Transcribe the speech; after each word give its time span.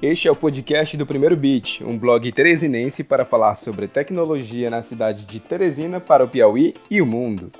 Este 0.00 0.28
é 0.28 0.30
o 0.30 0.36
podcast 0.36 0.96
do 0.96 1.04
Primeiro 1.04 1.36
Beat, 1.36 1.80
um 1.80 1.98
blog 1.98 2.30
teresinense 2.30 3.02
para 3.02 3.24
falar 3.24 3.56
sobre 3.56 3.88
tecnologia 3.88 4.70
na 4.70 4.80
cidade 4.80 5.24
de 5.24 5.40
Teresina 5.40 5.98
para 5.98 6.24
o 6.24 6.28
Piauí 6.28 6.72
e 6.88 7.02
o 7.02 7.06
mundo. 7.06 7.50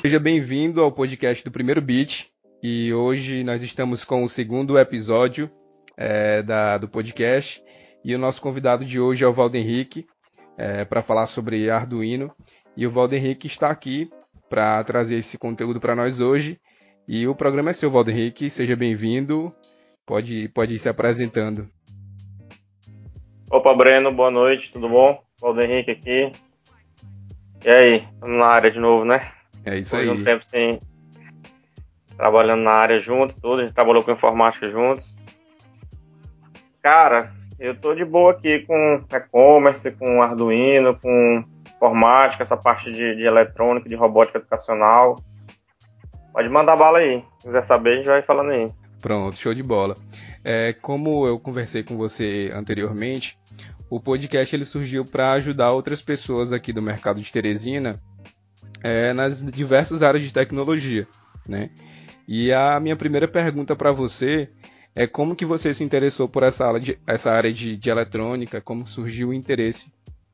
Seja 0.00 0.18
bem-vindo 0.18 0.82
ao 0.82 0.90
podcast 0.90 1.44
do 1.44 1.50
Primeiro 1.50 1.82
Beat 1.82 2.28
e 2.62 2.94
hoje 2.94 3.44
nós 3.44 3.62
estamos 3.62 4.02
com 4.02 4.24
o 4.24 4.28
segundo 4.28 4.78
episódio 4.78 5.50
é, 5.98 6.42
da, 6.42 6.78
do 6.78 6.88
podcast 6.88 7.62
e 8.02 8.14
o 8.14 8.18
nosso 8.18 8.40
convidado 8.40 8.86
de 8.86 8.98
hoje 8.98 9.22
é 9.22 9.28
o 9.28 9.34
Valdo 9.34 9.58
Henrique 9.58 10.06
é, 10.56 10.82
para 10.82 11.02
falar 11.02 11.26
sobre 11.26 11.68
Arduino 11.68 12.34
e 12.74 12.86
o 12.86 12.90
Valdo 12.90 13.14
Henrique 13.14 13.46
está 13.46 13.68
aqui 13.68 14.10
para 14.50 14.82
trazer 14.82 15.14
esse 15.14 15.38
conteúdo 15.38 15.80
para 15.80 15.94
nós 15.94 16.20
hoje. 16.20 16.60
E 17.06 17.26
o 17.26 17.34
programa 17.36 17.70
é 17.70 17.72
seu, 17.72 17.90
Valdo 17.90 18.10
Henrique. 18.10 18.50
Seja 18.50 18.74
bem-vindo. 18.74 19.54
Pode, 20.04 20.48
pode 20.48 20.74
ir 20.74 20.78
se 20.80 20.88
apresentando. 20.88 21.68
Opa, 23.50 23.72
Breno, 23.74 24.10
boa 24.10 24.30
noite, 24.30 24.72
tudo 24.72 24.88
bom? 24.88 25.22
Valdo 25.40 25.62
Henrique 25.62 25.92
aqui. 25.92 26.32
E 27.64 27.70
aí, 27.70 28.04
estamos 28.12 28.38
na 28.38 28.46
área 28.46 28.70
de 28.70 28.80
novo, 28.80 29.04
né? 29.04 29.20
É 29.64 29.78
isso 29.78 29.96
Depois 29.96 30.16
aí. 30.16 30.20
um 30.20 30.24
tempo 30.24 30.44
sem 30.44 30.78
trabalhando 32.16 32.62
na 32.62 32.72
área 32.72 32.98
junto, 32.98 33.40
tudo, 33.40 33.60
a 33.60 33.62
gente 33.62 33.74
trabalhou 33.74 34.02
com 34.02 34.10
informática 34.10 34.68
juntos. 34.70 35.14
Cara, 36.82 37.32
eu 37.58 37.74
tô 37.78 37.94
de 37.94 38.04
boa 38.04 38.32
aqui 38.32 38.60
com 38.60 39.04
e-commerce, 39.10 39.90
com 39.92 40.22
Arduino, 40.22 40.98
com 40.98 41.44
informática, 41.74 42.42
essa 42.42 42.56
parte 42.56 42.90
de, 42.90 43.16
de 43.16 43.24
eletrônica, 43.24 43.88
de 43.88 43.94
robótica 43.94 44.38
educacional. 44.38 45.16
Pode 46.32 46.48
mandar 46.48 46.76
bala 46.76 46.98
aí. 46.98 47.24
Se 47.38 47.46
quiser 47.46 47.62
saber, 47.62 47.92
a 47.92 47.96
gente 47.96 48.06
vai 48.06 48.22
falando 48.22 48.50
aí. 48.50 48.66
Pronto, 49.00 49.36
show 49.36 49.54
de 49.54 49.62
bola. 49.62 49.94
É, 50.44 50.72
como 50.72 51.26
eu 51.26 51.38
conversei 51.38 51.82
com 51.82 51.96
você 51.96 52.50
anteriormente, 52.54 53.38
o 53.88 53.98
podcast 53.98 54.54
ele 54.54 54.64
surgiu 54.64 55.04
para 55.04 55.32
ajudar 55.32 55.72
outras 55.72 56.00
pessoas 56.00 56.52
aqui 56.52 56.72
do 56.72 56.82
mercado 56.82 57.20
de 57.20 57.32
Teresina 57.32 58.00
é, 58.82 59.12
nas 59.12 59.42
diversas 59.42 60.02
áreas 60.02 60.22
de 60.22 60.32
tecnologia, 60.32 61.08
né? 61.48 61.70
E 62.28 62.52
a 62.52 62.78
minha 62.78 62.94
primeira 62.94 63.26
pergunta 63.26 63.74
para 63.74 63.90
você 63.90 64.48
é 64.94 65.06
como 65.06 65.34
que 65.34 65.44
você 65.44 65.74
se 65.74 65.82
interessou 65.82 66.28
por 66.28 66.42
essa 66.42 66.66
área 66.66 66.80
de, 66.80 66.98
essa 67.06 67.30
área 67.32 67.52
de, 67.52 67.76
de 67.76 67.90
eletrônica, 67.90 68.60
como 68.60 68.86
surgiu 68.86 69.30
o 69.30 69.34
interesse 69.34 69.92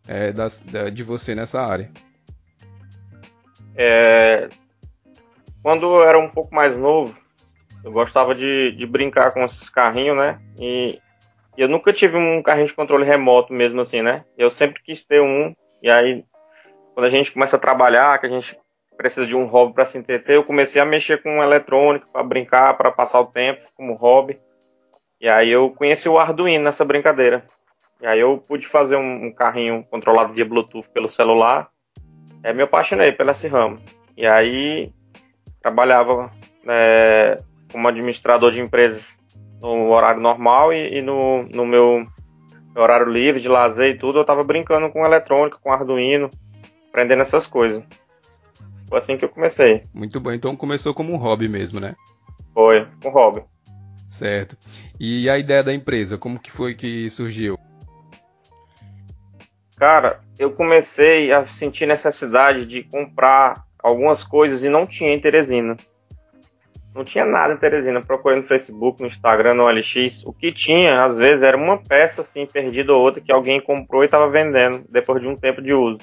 é, 0.08 0.32
das, 0.32 0.60
da, 0.60 0.88
de 0.90 1.02
você 1.02 1.34
nessa 1.34 1.60
área? 1.60 1.90
É, 3.76 4.48
quando 5.62 5.86
eu 5.86 6.02
era 6.02 6.18
um 6.18 6.28
pouco 6.28 6.54
mais 6.54 6.76
novo, 6.76 7.16
eu 7.84 7.92
gostava 7.92 8.34
de, 8.34 8.72
de 8.72 8.86
brincar 8.86 9.32
com 9.32 9.44
esses 9.44 9.68
carrinhos, 9.68 10.16
né? 10.16 10.40
E, 10.58 10.98
e 11.56 11.60
eu 11.60 11.68
nunca 11.68 11.92
tive 11.92 12.16
um 12.16 12.42
carrinho 12.42 12.66
de 12.66 12.74
controle 12.74 13.04
remoto 13.04 13.52
mesmo 13.52 13.80
assim, 13.80 14.02
né? 14.02 14.24
Eu 14.36 14.50
sempre 14.50 14.82
quis 14.82 15.02
ter 15.04 15.20
um. 15.20 15.54
E 15.82 15.90
aí, 15.90 16.24
quando 16.94 17.06
a 17.06 17.10
gente 17.10 17.32
começa 17.32 17.56
a 17.56 17.60
trabalhar, 17.60 18.18
que 18.18 18.26
a 18.26 18.30
gente 18.30 18.58
precisa 18.96 19.26
de 19.26 19.36
um 19.36 19.46
hobby 19.46 19.74
para 19.74 19.84
se 19.84 19.98
entreter, 19.98 20.36
eu 20.36 20.44
comecei 20.44 20.80
a 20.80 20.86
mexer 20.86 21.22
com 21.22 21.42
eletrônica 21.42 22.06
para 22.10 22.22
brincar, 22.22 22.74
para 22.76 22.90
passar 22.90 23.20
o 23.20 23.26
tempo 23.26 23.66
como 23.74 23.94
hobby. 23.94 24.40
E 25.20 25.28
aí 25.28 25.50
eu 25.50 25.70
conheci 25.70 26.08
o 26.08 26.18
Arduino 26.18 26.64
nessa 26.64 26.84
brincadeira. 26.84 27.44
E 28.00 28.06
aí 28.06 28.20
eu 28.20 28.38
pude 28.38 28.66
fazer 28.66 28.96
um, 28.96 29.26
um 29.26 29.32
carrinho 29.32 29.84
controlado 29.90 30.32
via 30.32 30.44
Bluetooth 30.44 30.88
pelo 30.90 31.08
celular. 31.08 31.68
É, 32.42 32.52
me 32.52 32.62
apaixonei 32.62 33.12
pelo 33.12 33.30
esse 33.30 33.48
ramo. 33.48 33.78
E 34.16 34.26
aí 34.26 34.92
trabalhava 35.62 36.30
é, 36.68 37.36
como 37.72 37.88
administrador 37.88 38.52
de 38.52 38.60
empresas 38.60 39.02
no 39.60 39.90
horário 39.90 40.20
normal 40.20 40.72
e, 40.72 40.98
e 40.98 41.02
no, 41.02 41.42
no 41.44 41.66
meu, 41.66 42.06
meu, 42.74 42.82
horário 42.82 43.08
livre 43.08 43.40
de 43.40 43.48
lazer 43.48 43.94
e 43.94 43.98
tudo, 43.98 44.18
eu 44.18 44.22
estava 44.22 44.44
brincando 44.44 44.90
com 44.90 45.04
eletrônica, 45.04 45.58
com 45.60 45.72
Arduino, 45.72 46.30
aprendendo 46.88 47.22
essas 47.22 47.46
coisas. 47.46 47.82
Foi 48.88 48.98
assim 48.98 49.16
que 49.16 49.24
eu 49.24 49.28
comecei. 49.28 49.82
Muito 49.92 50.20
bom, 50.20 50.30
então 50.30 50.54
começou 50.54 50.94
como 50.94 51.12
um 51.12 51.16
hobby 51.16 51.48
mesmo, 51.48 51.80
né? 51.80 51.96
Foi, 52.54 52.86
um 53.04 53.10
hobby. 53.10 53.42
Certo. 54.08 54.56
E 55.00 55.28
a 55.28 55.36
ideia 55.38 55.64
da 55.64 55.74
empresa, 55.74 56.16
como 56.16 56.38
que 56.38 56.50
foi 56.50 56.74
que 56.74 57.10
surgiu? 57.10 57.58
Cara, 59.76 60.20
eu 60.38 60.50
comecei 60.52 61.30
a 61.32 61.44
sentir 61.44 61.86
necessidade 61.86 62.64
de 62.64 62.82
comprar 62.82 63.66
algumas 63.78 64.24
coisas 64.24 64.64
e 64.64 64.70
não 64.70 64.86
tinha 64.86 65.12
em 65.12 65.20
Teresina. 65.20 65.76
Não 66.94 67.04
tinha 67.04 67.26
nada 67.26 67.52
em 67.52 67.58
Teresina. 67.58 68.00
Procurei 68.00 68.40
no 68.40 68.46
Facebook, 68.46 69.02
no 69.02 69.06
Instagram, 69.06 69.52
no 69.52 69.68
LX. 69.68 70.24
O 70.24 70.32
que 70.32 70.50
tinha, 70.50 71.04
às 71.04 71.18
vezes, 71.18 71.42
era 71.42 71.58
uma 71.58 71.76
peça 71.76 72.22
assim, 72.22 72.46
perdida 72.46 72.94
ou 72.94 73.02
outra 73.02 73.20
que 73.20 73.30
alguém 73.30 73.60
comprou 73.60 74.02
e 74.02 74.06
estava 74.06 74.30
vendendo 74.30 74.82
depois 74.88 75.20
de 75.20 75.28
um 75.28 75.36
tempo 75.36 75.60
de 75.60 75.74
uso. 75.74 75.98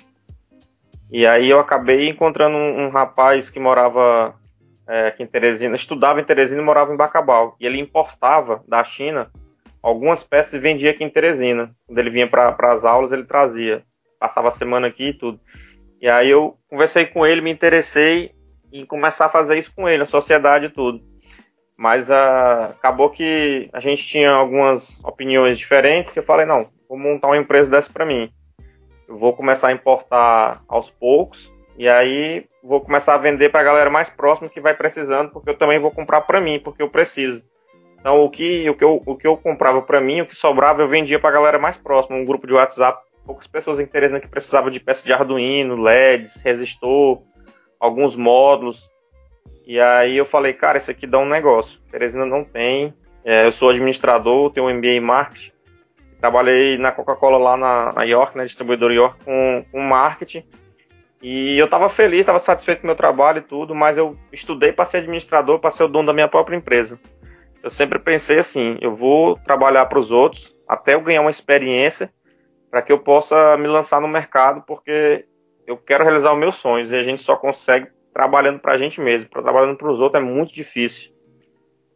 E 1.11 1.25
aí 1.25 1.49
eu 1.49 1.59
acabei 1.59 2.07
encontrando 2.07 2.55
um, 2.55 2.85
um 2.85 2.89
rapaz 2.89 3.49
que 3.49 3.59
morava 3.59 4.35
é, 4.87 5.07
aqui 5.07 5.23
em 5.23 5.27
Teresina, 5.27 5.75
estudava 5.75 6.21
em 6.21 6.23
Teresina 6.23 6.61
e 6.61 6.65
morava 6.65 6.93
em 6.93 6.97
Bacabal. 6.97 7.55
E 7.59 7.65
ele 7.65 7.79
importava 7.79 8.63
da 8.67 8.83
China 8.83 9.31
algumas 9.83 10.23
peças 10.23 10.53
e 10.53 10.59
vendia 10.59 10.91
aqui 10.91 11.03
em 11.03 11.09
Teresina. 11.09 11.75
Quando 11.85 11.99
ele 11.99 12.09
vinha 12.09 12.27
para 12.27 12.55
as 12.71 12.85
aulas, 12.85 13.11
ele 13.11 13.25
trazia. 13.25 13.83
Passava 14.17 14.47
a 14.47 14.53
semana 14.53 14.87
aqui 14.87 15.09
e 15.09 15.13
tudo. 15.13 15.39
E 16.01 16.09
aí 16.09 16.29
eu 16.29 16.57
conversei 16.69 17.05
com 17.05 17.25
ele, 17.25 17.41
me 17.41 17.51
interessei 17.51 18.31
em 18.71 18.85
começar 18.85 19.25
a 19.25 19.29
fazer 19.29 19.57
isso 19.57 19.71
com 19.75 19.87
ele, 19.87 20.03
a 20.03 20.07
sociedade 20.07 20.67
e 20.67 20.69
tudo. 20.69 21.01
Mas 21.77 22.09
uh, 22.09 22.71
acabou 22.71 23.09
que 23.09 23.69
a 23.73 23.79
gente 23.81 24.03
tinha 24.03 24.31
algumas 24.31 25.03
opiniões 25.03 25.57
diferentes 25.57 26.15
e 26.15 26.19
eu 26.19 26.23
falei, 26.23 26.45
não, 26.45 26.69
vou 26.87 26.97
montar 26.97 27.27
uma 27.27 27.37
empresa 27.37 27.69
dessa 27.69 27.91
para 27.91 28.05
mim. 28.05 28.31
Eu 29.07 29.17
vou 29.17 29.33
começar 29.33 29.67
a 29.67 29.73
importar 29.73 30.63
aos 30.67 30.89
poucos 30.89 31.51
e 31.77 31.89
aí 31.89 32.45
vou 32.63 32.79
começar 32.79 33.15
a 33.15 33.17
vender 33.17 33.49
para 33.49 33.59
a 33.59 33.63
galera 33.63 33.89
mais 33.89 34.09
próxima 34.09 34.49
que 34.49 34.61
vai 34.61 34.73
precisando, 34.73 35.31
porque 35.31 35.49
eu 35.49 35.57
também 35.57 35.79
vou 35.79 35.91
comprar 35.91 36.21
para 36.21 36.39
mim, 36.39 36.59
porque 36.59 36.81
eu 36.81 36.89
preciso. 36.89 37.43
Então, 38.03 38.21
o 38.21 38.29
que, 38.29 38.69
o 38.69 38.75
que, 38.75 38.83
eu, 38.83 39.01
o 39.05 39.15
que 39.15 39.25
eu 39.25 39.37
comprava 39.37 39.81
para 39.81 40.01
mim, 40.01 40.19
o 40.19 40.25
que 40.25 40.35
sobrava, 40.35 40.81
eu 40.81 40.89
vendia 40.89 41.17
para 41.17 41.29
a 41.29 41.33
galera 41.33 41.57
mais 41.57 41.77
próxima, 41.77 42.17
um 42.17 42.25
grupo 42.25 42.45
de 42.45 42.53
WhatsApp, 42.53 43.01
poucas 43.25 43.47
pessoas 43.47 43.79
interessam 43.79 44.19
que 44.19 44.27
precisavam 44.27 44.69
de 44.69 44.81
peças 44.81 45.05
de 45.05 45.13
Arduino, 45.13 45.81
LEDs, 45.81 46.41
resistor, 46.41 47.21
alguns 47.79 48.13
módulos. 48.17 48.89
E 49.65 49.79
aí 49.79 50.17
eu 50.17 50.25
falei, 50.25 50.51
cara, 50.51 50.77
isso 50.77 50.91
aqui 50.91 51.07
dá 51.07 51.17
um 51.17 51.25
negócio. 51.25 51.79
Teresina 51.89 52.25
não 52.25 52.43
tem. 52.43 52.93
É, 53.23 53.45
eu 53.45 53.53
sou 53.53 53.69
administrador, 53.69 54.51
tenho 54.51 54.67
um 54.67 54.73
MBA 54.73 54.87
em 54.87 54.99
marketing. 54.99 55.53
Trabalhei 56.19 56.77
na 56.77 56.91
Coca-Cola 56.91 57.37
lá 57.37 57.55
na, 57.55 57.93
na 57.93 58.03
York, 58.03 58.37
né, 58.37 58.43
distribuidor 58.43 58.91
York, 58.91 59.23
com, 59.23 59.63
com 59.71 59.79
marketing. 59.79 60.43
E 61.21 61.57
eu 61.57 61.65
estava 61.65 61.87
feliz, 61.87 62.19
estava 62.19 62.39
satisfeito 62.39 62.81
com 62.81 62.87
o 62.87 62.89
meu 62.89 62.97
trabalho 62.97 63.37
e 63.37 63.43
tudo, 63.43 63.73
mas 63.73 63.97
eu 63.97 64.17
estudei 64.29 64.73
para 64.73 64.83
ser 64.83 64.97
administrador, 64.97 65.57
para 65.59 65.71
ser 65.71 65.85
o 65.85 65.87
dono 65.87 66.07
da 66.07 66.13
minha 66.13 66.27
própria 66.27 66.57
empresa 66.57 66.99
eu 67.63 67.69
sempre 67.69 67.97
pensei 67.97 68.39
assim: 68.39 68.77
eu 68.81 68.93
vou 68.93 69.37
trabalhar 69.37 69.85
para 69.85 69.97
os 69.97 70.11
outros 70.11 70.55
até 70.67 70.95
eu 70.95 71.01
ganhar 71.01 71.21
uma 71.21 71.29
experiência 71.29 72.13
para 72.69 72.81
que 72.81 72.91
eu 72.91 72.99
possa 72.99 73.55
me 73.57 73.67
lançar 73.67 74.01
no 74.01 74.07
mercado, 74.07 74.63
porque 74.67 75.25
eu 75.65 75.77
quero 75.77 76.03
realizar 76.03 76.33
os 76.33 76.39
meus 76.39 76.55
sonhos 76.55 76.91
e 76.91 76.95
a 76.95 77.01
gente 77.01 77.21
só 77.21 77.35
consegue 77.35 77.87
trabalhando 78.13 78.59
para 78.59 78.73
a 78.73 78.77
gente 78.77 78.99
mesmo. 78.99 79.29
Trabalhando 79.29 79.77
para 79.77 79.89
os 79.89 80.01
outros 80.01 80.21
é 80.21 80.25
muito 80.25 80.53
difícil. 80.53 81.13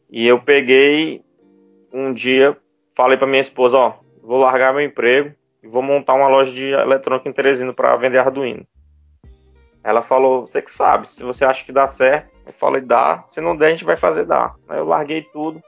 E 0.09 0.25
eu 0.25 0.39
peguei 0.39 1.23
um 1.91 2.13
dia, 2.13 2.55
falei 2.95 3.17
para 3.17 3.27
minha 3.27 3.41
esposa: 3.41 3.77
ó, 3.77 3.93
vou 4.21 4.37
largar 4.37 4.73
meu 4.73 4.83
emprego 4.83 5.35
e 5.61 5.67
vou 5.67 5.81
montar 5.81 6.13
uma 6.13 6.29
loja 6.29 6.51
de 6.51 6.71
eletrônica 6.71 7.27
em 7.27 7.33
Teresina 7.33 7.73
para 7.73 7.95
vender 7.97 8.19
Arduino. 8.19 8.65
Ela 9.83 10.01
falou: 10.01 10.45
você 10.45 10.61
que 10.61 10.71
sabe, 10.71 11.11
se 11.11 11.23
você 11.23 11.43
acha 11.43 11.65
que 11.65 11.71
dá 11.73 11.87
certo, 11.87 12.36
eu 12.47 12.53
falei, 12.53 12.81
dá. 12.81 13.23
Se 13.29 13.41
não 13.41 13.55
der, 13.55 13.67
a 13.67 13.69
gente 13.71 13.85
vai 13.85 13.97
fazer 13.97 14.25
dar. 14.25 14.55
Aí 14.67 14.77
eu 14.77 14.85
larguei 14.85 15.21
tudo, 15.21 15.61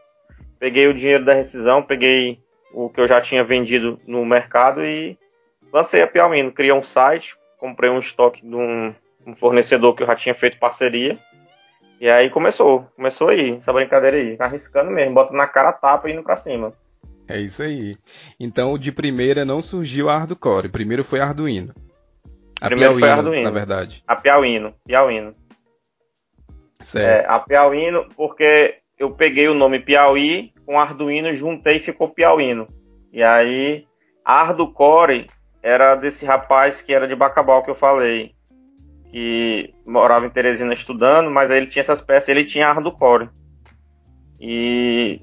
peguei 0.58 0.88
o 0.88 0.94
dinheiro 0.94 1.26
da 1.26 1.34
rescisão, 1.34 1.84
peguei 1.84 2.40
o 2.74 2.90
que 2.90 3.02
eu 3.02 3.08
já 3.08 3.20
tinha 3.22 3.44
vendido 3.44 3.98
no 4.08 4.26
mercado 4.26 4.84
e 4.84 5.18
lancei 5.72 6.02
a 6.02 6.08
Piauino. 6.08 6.52
Criei 6.52 6.72
um 6.72 6.84
site, 6.84 7.36
comprei 7.58 7.90
um 7.90 8.00
estoque 8.00 8.46
de 8.46 8.56
um, 8.56 8.94
um 9.26 9.34
fornecedor 9.34 9.96
que 9.96 10.04
eu 10.04 10.08
já 10.08 10.16
tinha 10.16 10.34
feito 10.34 10.58
parceria. 10.58 11.18
E 12.00 12.10
aí 12.10 12.30
começou, 12.30 12.88
começou 12.96 13.28
aí, 13.28 13.56
essa 13.56 13.74
brincadeira 13.74 14.16
aí, 14.16 14.38
arriscando 14.40 14.90
mesmo, 14.90 15.14
bota 15.14 15.34
na 15.34 15.46
cara 15.46 15.70
a 15.70 15.74
tapa 15.74 16.10
e 16.10 16.14
indo 16.14 16.24
pra 16.24 16.38
cima. 16.38 16.72
É 17.28 17.38
isso 17.38 17.62
aí. 17.62 17.98
Então, 18.40 18.78
de 18.78 18.92
primeira 18.92 19.44
não 19.44 19.62
surgiu 19.62 20.08
a 20.08 20.18
Hardcore, 20.18 20.70
primeiro 20.70 21.04
foi 21.04 21.20
Arduino. 21.20 21.76
A 22.62 22.68
primeiro 22.68 22.96
Piauino, 22.96 23.00
foi 23.00 23.10
Arduino, 23.10 23.44
na 23.44 23.52
verdade. 23.52 24.04
A 24.08 24.16
Piauino, 24.16 24.74
Piauino. 24.86 25.36
Certo. 26.82 27.26
É, 27.26 27.30
a 27.30 27.40
Piauíno, 27.40 28.08
porque 28.16 28.76
eu 28.98 29.12
peguei 29.12 29.48
o 29.48 29.54
nome 29.54 29.80
Piauí 29.80 30.54
com 30.66 30.80
Arduino, 30.80 31.34
juntei 31.34 31.78
e 31.78 31.82
ficou 31.82 32.10
Piauíno. 32.10 32.68
E 33.12 33.24
aí, 33.24 33.86
Arducore 34.24 35.28
era 35.62 35.96
desse 35.96 36.26
rapaz 36.26 36.82
que 36.82 36.94
era 36.94 37.08
de 37.08 37.16
Bacabal 37.16 37.64
que 37.64 37.70
eu 37.70 37.76
falei. 37.76 38.34
que 39.10 39.74
morava 39.86 40.28
em 40.28 40.30
Teresina 40.30 40.72
estudando, 40.72 41.32
mas 41.32 41.50
aí 41.50 41.58
ele 41.58 41.68
tinha 41.68 41.82
essas 41.82 42.00
peças, 42.00 42.30
ele 42.30 42.46
tinha 42.46 42.72
hardcore. 42.72 43.30
E 44.40 45.20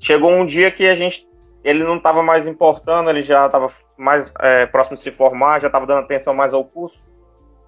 chegou 0.00 0.32
um 0.32 0.46
dia 0.46 0.70
que 0.70 0.86
a 0.86 0.94
gente, 0.94 1.28
ele 1.62 1.84
não 1.84 1.98
estava 1.98 2.22
mais 2.22 2.46
importando, 2.46 3.10
ele 3.10 3.20
já 3.20 3.44
estava 3.44 3.70
mais 3.96 4.32
é, 4.40 4.64
próximo 4.66 4.96
de 4.96 5.02
se 5.02 5.10
formar, 5.10 5.60
já 5.60 5.66
estava 5.66 5.86
dando 5.86 6.00
atenção 6.00 6.34
mais 6.34 6.54
ao 6.54 6.64
curso. 6.64 7.02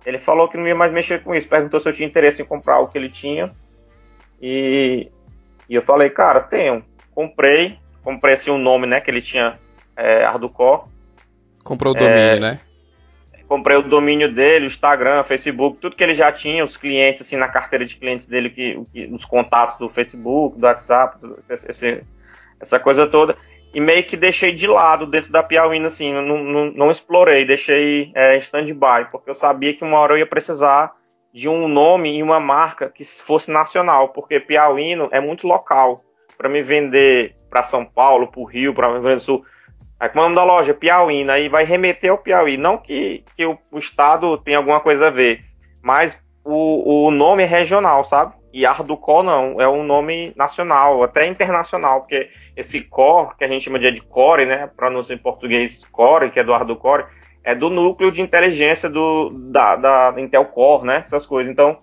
Ele 0.09 0.19
falou 0.19 0.49
que 0.49 0.57
não 0.57 0.67
ia 0.67 0.75
mais 0.75 0.91
mexer 0.91 1.23
com 1.23 1.35
isso, 1.35 1.47
perguntou 1.47 1.79
se 1.79 1.87
eu 1.87 1.93
tinha 1.93 2.09
interesse 2.09 2.41
em 2.41 2.45
comprar 2.47 2.81
o 2.81 2.89
que 2.89 2.97
ele 2.97 3.11
tinha. 3.11 3.53
E, 4.41 5.07
e 5.69 5.75
eu 5.75 5.83
falei, 5.83 6.09
cara, 6.09 6.41
tenho. 6.41 6.83
Comprei, 7.15 7.79
comprei 8.03 8.33
assim 8.33 8.51
um 8.51 8.57
nome, 8.57 8.87
né, 8.87 9.03
que 9.03 9.11
ele 9.11 9.21
tinha, 9.21 9.59
é, 9.95 10.25
Arducore. 10.25 10.85
Comprou 11.63 11.93
o 11.93 11.95
domínio, 11.95 12.19
é, 12.19 12.41
né? 12.41 12.61
Comprei 13.47 13.77
o 13.77 13.83
domínio 13.83 14.33
dele, 14.33 14.65
o 14.65 14.69
Instagram, 14.69 15.23
Facebook, 15.25 15.77
tudo 15.79 15.95
que 15.95 16.03
ele 16.03 16.15
já 16.15 16.33
tinha, 16.33 16.65
os 16.65 16.79
clientes, 16.79 17.21
assim, 17.21 17.37
na 17.37 17.49
carteira 17.49 17.85
de 17.85 17.97
clientes 17.97 18.27
dele, 18.27 18.49
que, 18.49 18.83
que 18.91 19.07
os 19.13 19.27
contatos 19.27 19.77
do 19.77 19.91
Facebook, 19.91 20.59
do 20.59 20.65
WhatsApp, 20.65 21.19
esse, 21.51 22.03
essa 22.59 22.81
coisa 22.81 23.07
toda 23.07 23.37
e 23.75 23.81
meio 23.81 24.05
que 24.05 24.17
deixei 24.17 24.53
de 24.53 24.67
lado 24.67 25.07
dentro 25.07 25.31
da 25.31 25.43
Piauí, 25.43 25.85
assim, 25.85 26.13
não, 26.13 26.43
não, 26.43 26.71
não 26.73 26.91
explorei, 26.91 27.45
deixei 27.45 28.11
é, 28.15 28.37
stand-by, 28.39 29.11
porque 29.11 29.29
eu 29.29 29.35
sabia 29.35 29.75
que 29.75 29.85
uma 29.85 29.99
hora 29.99 30.15
eu 30.15 30.19
ia 30.19 30.27
precisar 30.27 30.95
de 31.33 31.49
um 31.49 31.69
nome 31.69 32.17
e 32.17 32.23
uma 32.23 32.41
marca 32.41 32.89
que 32.89 33.05
fosse 33.05 33.51
nacional, 33.51 34.09
porque 34.09 34.41
Piauíno 34.41 35.09
é 35.13 35.21
muito 35.21 35.47
local. 35.47 36.05
Para 36.37 36.49
me 36.49 36.63
vender 36.63 37.35
para 37.51 37.65
São 37.65 37.85
Paulo, 37.85 38.29
para 38.29 38.41
o 38.41 38.45
Rio, 38.45 38.73
para 38.73 38.89
o 38.89 38.93
Rio 38.93 39.03
Grande 39.03 39.17
do 39.17 39.23
Sul, 39.23 39.45
aí 39.99 40.09
como 40.09 40.21
é 40.21 40.23
o 40.23 40.29
nome 40.29 40.37
da 40.37 40.45
loja? 40.45 40.73
Piauíno, 40.73 41.33
aí 41.33 41.49
vai 41.49 41.65
remeter 41.65 42.11
ao 42.11 42.19
Piauí. 42.19 42.57
Não 42.57 42.79
que, 42.79 43.25
que 43.35 43.45
o, 43.45 43.59
o 43.73 43.79
estado 43.79 44.39
tenha 44.39 44.59
alguma 44.59 44.79
coisa 44.79 45.09
a 45.09 45.11
ver, 45.11 45.41
mas 45.83 46.21
o, 46.45 47.07
o 47.07 47.11
nome 47.11 47.43
é 47.43 47.47
regional, 47.47 48.05
sabe? 48.05 48.38
E 48.53 48.65
Arducol 48.65 49.23
não, 49.23 49.61
é 49.61 49.69
um 49.69 49.85
nome 49.85 50.33
nacional, 50.35 51.03
até 51.03 51.27
internacional, 51.27 52.01
porque 52.01 52.31
esse 52.57 52.81
core, 52.81 53.37
que 53.37 53.45
a 53.45 53.49
gente 53.49 53.65
chama 53.65 53.79
de 53.79 54.01
core, 54.01 54.47
né, 54.47 54.71
pronúncia 54.75 55.13
em 55.13 55.19
português 55.19 55.85
core, 55.93 56.31
que 56.31 56.41
é 56.41 56.45
do 56.45 56.55
Arducore, 56.55 57.05
é 57.45 57.55
do 57.55 57.69
núcleo 57.71 58.11
de 58.11 58.23
inteligência 58.23 58.89
do, 58.89 59.31
da, 59.31 59.77
da 59.77 60.15
Intel 60.19 60.47
Core, 60.47 60.87
né, 60.87 61.03
essas 61.05 61.27
coisas. 61.27 61.51
Então, 61.51 61.79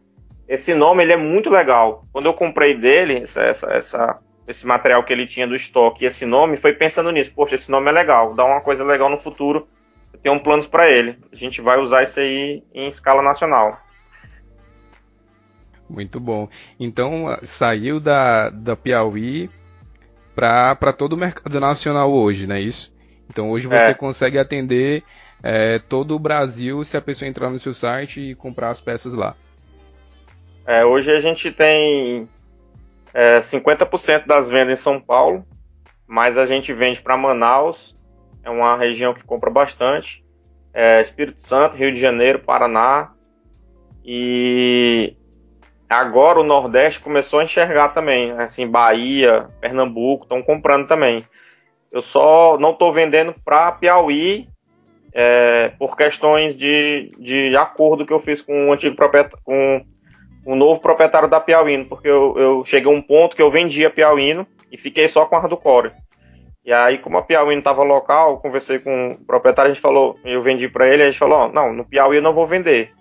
esse 0.48 0.74
nome 0.74 1.04
ele 1.04 1.14
é 1.14 1.18
muito 1.18 1.50
legal. 1.50 2.04
Quando 2.12 2.26
eu 2.26 2.34
comprei 2.34 2.76
dele, 2.76 3.20
essa, 3.24 3.44
essa, 3.44 3.72
essa, 3.72 4.20
esse 4.48 4.66
material 4.66 5.04
que 5.04 5.12
ele 5.12 5.26
tinha 5.26 5.48
do 5.48 5.56
estoque 5.56 6.06
esse 6.06 6.26
nome, 6.26 6.58
foi 6.58 6.74
pensando 6.74 7.12
nisso. 7.12 7.32
Poxa, 7.36 7.56
esse 7.56 7.72
nome 7.72 7.90
é 7.90 7.92
legal, 7.92 8.34
dá 8.34 8.46
uma 8.46 8.62
coisa 8.62 8.84
legal 8.84 9.10
no 9.10 9.18
futuro. 9.18 9.68
Eu 10.14 10.20
tenho 10.20 10.36
um 10.36 10.40
planos 10.40 10.68
para 10.68 10.90
ele. 10.90 11.18
A 11.32 11.36
gente 11.36 11.62
vai 11.62 11.80
usar 11.80 12.04
isso 12.04 12.20
aí 12.20 12.64
em 12.74 12.88
escala 12.88 13.22
nacional. 13.22 13.80
Muito 15.90 16.20
bom. 16.20 16.50
Então 16.80 17.38
saiu 17.44 18.00
da, 18.00 18.50
da 18.50 18.76
Piauí 18.76 19.50
para 20.36 20.94
todo 20.94 21.14
o 21.14 21.18
mercado 21.18 21.60
nacional 21.60 22.12
hoje, 22.12 22.48
não 22.48 22.56
é 22.56 22.62
isso? 22.62 22.94
Então 23.30 23.50
hoje 23.52 23.68
você 23.68 23.92
é. 23.92 23.94
consegue 23.94 24.38
atender 24.38 25.04
é, 25.42 25.80
todo 25.80 26.16
o 26.16 26.20
Brasil 26.20 26.84
se 26.84 26.98
a 26.98 27.02
pessoa 27.02 27.30
entrar 27.30 27.50
no 27.50 27.60
seu 27.60 27.74
site 27.74 28.32
e 28.32 28.36
comprar 28.36 28.70
as 28.70 28.82
peças 28.82 29.14
lá. 29.14 29.36
É, 30.66 30.84
hoje 30.84 31.12
a 31.12 31.20
gente 31.20 31.52
tem 31.52 32.28
é, 33.14 33.40
50% 33.40 34.26
das 34.26 34.50
vendas 34.50 34.80
em 34.80 34.82
São 34.82 35.00
Paulo, 35.00 35.46
mas 36.08 36.38
a 36.38 36.46
gente 36.46 36.74
vende 36.74 37.02
para 37.02 37.16
Manaus, 37.16 37.96
é 38.44 38.50
uma 38.50 38.76
região 38.76 39.14
que 39.14 39.24
compra 39.24 39.52
bastante, 39.52 40.26
é, 40.74 41.00
Espírito 41.00 41.42
Santo, 41.42 41.78
Rio 41.78 41.92
de 41.92 42.00
Janeiro, 42.00 42.40
Paraná, 42.40 43.12
e 44.04 45.16
Agora 45.90 46.40
o 46.40 46.44
Nordeste 46.44 47.00
começou 47.00 47.40
a 47.40 47.44
enxergar 47.44 47.90
também, 47.90 48.32
assim, 48.32 48.68
Bahia, 48.68 49.48
Pernambuco 49.62 50.24
estão 50.24 50.42
comprando 50.42 50.88
também. 50.88 51.24
Eu 51.92 52.02
só 52.02 52.58
não 52.58 52.72
estou 52.72 52.92
vendendo 52.92 53.34
para 53.44 53.72
Piauí 53.74 54.50
é, 55.14 55.72
por 55.80 55.96
questões 55.96 56.58
de, 56.58 57.10
de 57.20 57.56
acordo 57.56 58.06
que 58.06 58.12
eu 58.12 58.20
fiz 58.20 58.42
com 58.42 58.68
o 58.68 58.74
antigo 58.74 58.96
proprietário, 58.96 59.40
com 59.44 59.86
o 60.46 60.56
novo 60.56 60.80
proprietário 60.80 61.30
da 61.30 61.40
Piauíno, 61.40 61.86
porque 61.86 62.10
eu, 62.10 62.38
eu 62.38 62.66
cheguei 62.66 62.92
a 62.92 62.96
um 62.96 63.02
ponto 63.02 63.36
que 63.36 63.42
eu 63.42 63.50
vendia 63.50 63.90
Piauíno 63.90 64.46
e 64.72 64.78
fiquei 64.78 65.08
só 65.08 65.26
com 65.26 65.36
a 65.36 65.40
Hardcore. 65.40 65.92
E 66.66 66.74
aí, 66.74 66.98
como 66.98 67.18
a 67.18 67.22
Piauí 67.22 67.56
estava 67.56 67.84
local, 67.84 68.40
conversei 68.40 68.80
com 68.80 69.10
o 69.10 69.26
proprietário, 69.26 69.72
a 69.72 69.74
gente 69.74 69.82
falou, 69.82 70.18
eu 70.26 70.42
vendi 70.42 70.68
para 70.68 70.88
ele, 70.88 71.04
a 71.04 71.06
gente 71.06 71.20
falou, 71.20 71.48
não, 71.48 71.72
no 71.72 71.86
Piauí 71.86 72.18
eu 72.18 72.24
não 72.24 72.34
vou 72.34 72.46
vender. 72.46 72.92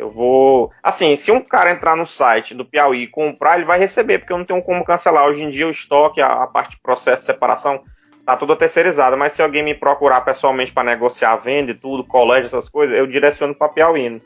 Eu 0.00 0.08
vou. 0.08 0.72
Assim, 0.82 1.14
se 1.14 1.30
um 1.30 1.40
cara 1.40 1.70
entrar 1.70 1.94
no 1.94 2.06
site 2.06 2.54
do 2.54 2.64
Piauí 2.64 3.02
e 3.02 3.06
comprar, 3.06 3.56
ele 3.56 3.66
vai 3.66 3.78
receber, 3.78 4.18
porque 4.18 4.32
eu 4.32 4.38
não 4.38 4.46
tenho 4.46 4.62
como 4.62 4.82
cancelar. 4.82 5.26
Hoje 5.26 5.44
em 5.44 5.50
dia 5.50 5.66
o 5.66 5.70
estoque, 5.70 6.22
a, 6.22 6.42
a 6.42 6.46
parte 6.46 6.70
de 6.70 6.82
processo 6.82 7.20
de 7.20 7.26
separação, 7.26 7.82
tá 8.24 8.34
tudo 8.34 8.56
terceirizada. 8.56 9.14
Mas 9.14 9.34
se 9.34 9.42
alguém 9.42 9.62
me 9.62 9.74
procurar 9.74 10.22
pessoalmente 10.22 10.72
para 10.72 10.84
negociar 10.84 11.36
venda 11.36 11.72
e 11.72 11.74
tudo, 11.74 12.02
colégio, 12.02 12.46
essas 12.46 12.66
coisas, 12.66 12.96
eu 12.96 13.06
direciono 13.06 13.54
para 13.54 13.68
Piauí. 13.68 14.18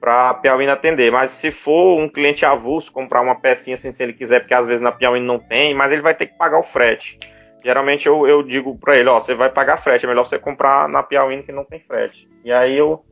Para 0.00 0.34
Piauí 0.34 0.68
atender. 0.68 1.12
Mas 1.12 1.30
se 1.30 1.52
for 1.52 2.00
um 2.00 2.08
cliente 2.08 2.44
avulso 2.44 2.90
comprar 2.90 3.20
uma 3.20 3.36
pecinha 3.36 3.76
assim, 3.76 3.92
se 3.92 4.02
ele 4.02 4.14
quiser, 4.14 4.40
porque 4.40 4.54
às 4.54 4.66
vezes 4.66 4.82
na 4.82 4.90
Piauí 4.90 5.20
não 5.20 5.38
tem, 5.38 5.74
mas 5.74 5.92
ele 5.92 6.02
vai 6.02 6.14
ter 6.14 6.26
que 6.26 6.36
pagar 6.36 6.58
o 6.58 6.64
frete. 6.64 7.20
Geralmente 7.64 8.08
eu, 8.08 8.26
eu 8.26 8.42
digo 8.42 8.76
para 8.76 8.96
ele, 8.96 9.08
ó, 9.08 9.20
você 9.20 9.32
vai 9.32 9.48
pagar 9.48 9.76
frete, 9.76 10.04
é 10.04 10.08
melhor 10.08 10.24
você 10.24 10.40
comprar 10.40 10.88
na 10.88 11.04
Piauí 11.04 11.40
que 11.44 11.52
não 11.52 11.64
tem 11.64 11.78
frete. 11.78 12.28
E 12.44 12.52
aí 12.52 12.76
eu, 12.76 13.02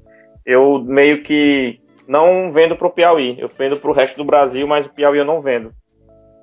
eu 0.44 0.82
meio 0.84 1.22
que 1.22 1.80
não 2.06 2.52
vendo 2.52 2.76
para 2.76 2.86
o 2.86 2.90
Piauí. 2.90 3.36
Eu 3.38 3.48
vendo 3.48 3.76
para 3.76 3.90
o 3.90 3.94
resto 3.94 4.16
do 4.16 4.24
Brasil, 4.24 4.66
mas 4.66 4.86
o 4.86 4.90
Piauí 4.90 5.18
eu 5.18 5.24
não 5.24 5.40
vendo. 5.40 5.72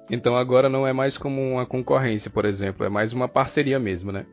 Então 0.09 0.35
agora 0.35 0.67
não 0.69 0.87
é 0.87 0.93
mais 0.93 1.17
como 1.17 1.41
uma 1.41 1.65
concorrência, 1.65 2.31
por 2.31 2.45
exemplo, 2.45 2.85
é 2.85 2.89
mais 2.89 3.13
uma 3.13 3.27
parceria 3.27 3.79
mesmo, 3.79 4.11
né? 4.11 4.25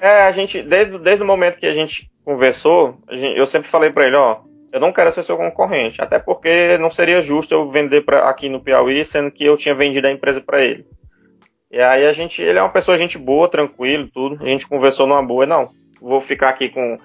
É, 0.00 0.22
a 0.22 0.32
gente, 0.32 0.62
desde, 0.62 0.98
desde 0.98 1.22
o 1.22 1.26
momento 1.26 1.58
que 1.58 1.66
a 1.66 1.74
gente 1.74 2.10
conversou, 2.24 2.98
a 3.08 3.14
gente, 3.14 3.38
eu 3.38 3.46
sempre 3.46 3.68
falei 3.68 3.90
para 3.90 4.06
ele, 4.06 4.16
ó, 4.16 4.40
eu 4.72 4.80
não 4.80 4.92
quero 4.92 5.10
ser 5.10 5.22
seu 5.22 5.36
concorrente, 5.36 6.02
até 6.02 6.18
porque 6.18 6.76
não 6.78 6.90
seria 6.90 7.22
justo 7.22 7.54
eu 7.54 7.68
vender 7.68 8.04
pra, 8.04 8.28
aqui 8.28 8.48
no 8.48 8.60
Piauí, 8.60 9.04
sendo 9.04 9.30
que 9.30 9.44
eu 9.44 9.56
tinha 9.56 9.74
vendido 9.74 10.06
a 10.06 10.12
empresa 10.12 10.40
para 10.40 10.64
ele. 10.64 10.84
E 11.70 11.80
aí 11.80 12.06
a 12.06 12.12
gente, 12.12 12.42
ele 12.42 12.58
é 12.58 12.62
uma 12.62 12.72
pessoa 12.72 12.98
gente 12.98 13.18
boa, 13.18 13.48
tranquilo, 13.48 14.08
tudo. 14.12 14.42
A 14.42 14.46
gente 14.46 14.68
conversou 14.68 15.06
numa 15.06 15.22
boa, 15.22 15.46
não, 15.46 15.70
vou 16.00 16.20
ficar 16.20 16.50
aqui 16.50 16.70
com, 16.70 16.96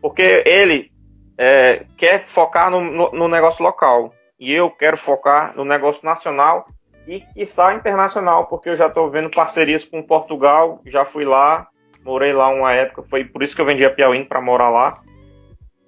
porque 0.00 0.42
ele 0.44 0.90
é, 1.38 1.84
quer 1.96 2.18
focar 2.26 2.68
no, 2.68 2.80
no, 2.80 3.10
no, 3.12 3.28
negócio 3.28 3.62
local. 3.62 4.12
E 4.38 4.52
eu 4.52 4.68
quero 4.68 4.96
focar 4.96 5.56
no 5.56 5.64
negócio 5.64 6.04
nacional 6.04 6.66
e, 7.06 7.20
quiçá, 7.20 7.72
internacional, 7.74 8.46
porque 8.46 8.68
eu 8.68 8.76
já 8.76 8.88
estou 8.88 9.08
vendo 9.08 9.30
parcerias 9.30 9.84
com 9.84 10.02
Portugal, 10.02 10.80
já 10.84 11.04
fui 11.04 11.24
lá, 11.24 11.68
morei 12.04 12.32
lá 12.32 12.48
uma 12.48 12.72
época, 12.72 13.02
foi 13.04 13.24
por 13.24 13.42
isso 13.42 13.54
que 13.54 13.60
eu 13.60 13.66
vendi 13.66 13.84
a 13.84 13.90
Piauí 13.90 14.24
para 14.24 14.40
morar 14.40 14.68
lá, 14.68 15.00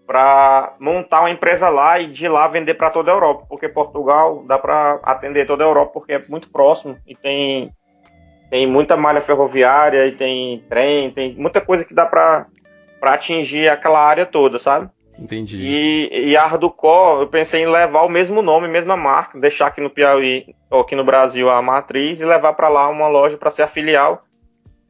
para 0.06 0.74
montar 0.80 1.20
uma 1.20 1.30
empresa 1.30 1.68
lá 1.68 2.00
e 2.00 2.06
de 2.06 2.28
lá 2.28 2.48
vender 2.48 2.74
para 2.74 2.90
toda 2.90 3.10
a 3.10 3.14
Europa, 3.14 3.46
porque 3.48 3.68
Portugal 3.68 4.42
dá 4.46 4.58
para 4.58 4.98
atender 5.02 5.46
toda 5.46 5.62
a 5.62 5.66
Europa, 5.66 5.92
porque 5.92 6.14
é 6.14 6.24
muito 6.28 6.48
próximo 6.50 6.96
e 7.06 7.14
tem, 7.14 7.70
tem 8.48 8.66
muita 8.66 8.96
malha 8.96 9.20
ferroviária 9.20 10.06
e 10.06 10.12
tem 10.12 10.64
trem, 10.68 11.10
tem 11.10 11.34
muita 11.36 11.60
coisa 11.60 11.84
que 11.84 11.94
dá 11.94 12.06
para 12.06 12.46
atingir 13.02 13.68
aquela 13.68 14.04
área 14.04 14.26
toda, 14.26 14.58
sabe? 14.58 14.90
Entendi. 15.20 15.58
E, 15.58 16.30
e 16.30 16.36
a 16.36 16.44
Arducó, 16.44 17.20
eu 17.20 17.26
pensei 17.26 17.62
em 17.62 17.66
levar 17.66 18.02
o 18.02 18.08
mesmo 18.08 18.40
nome, 18.40 18.66
mesma 18.66 18.96
marca, 18.96 19.38
deixar 19.38 19.66
aqui 19.66 19.80
no 19.80 19.90
Piauí, 19.90 20.54
ou 20.70 20.80
aqui 20.80 20.96
no 20.96 21.04
Brasil 21.04 21.50
a 21.50 21.60
matriz 21.60 22.20
e 22.20 22.24
levar 22.24 22.54
para 22.54 22.70
lá 22.70 22.88
uma 22.88 23.06
loja 23.06 23.36
para 23.36 23.50
ser 23.50 23.62
a 23.62 23.66
filial. 23.66 24.24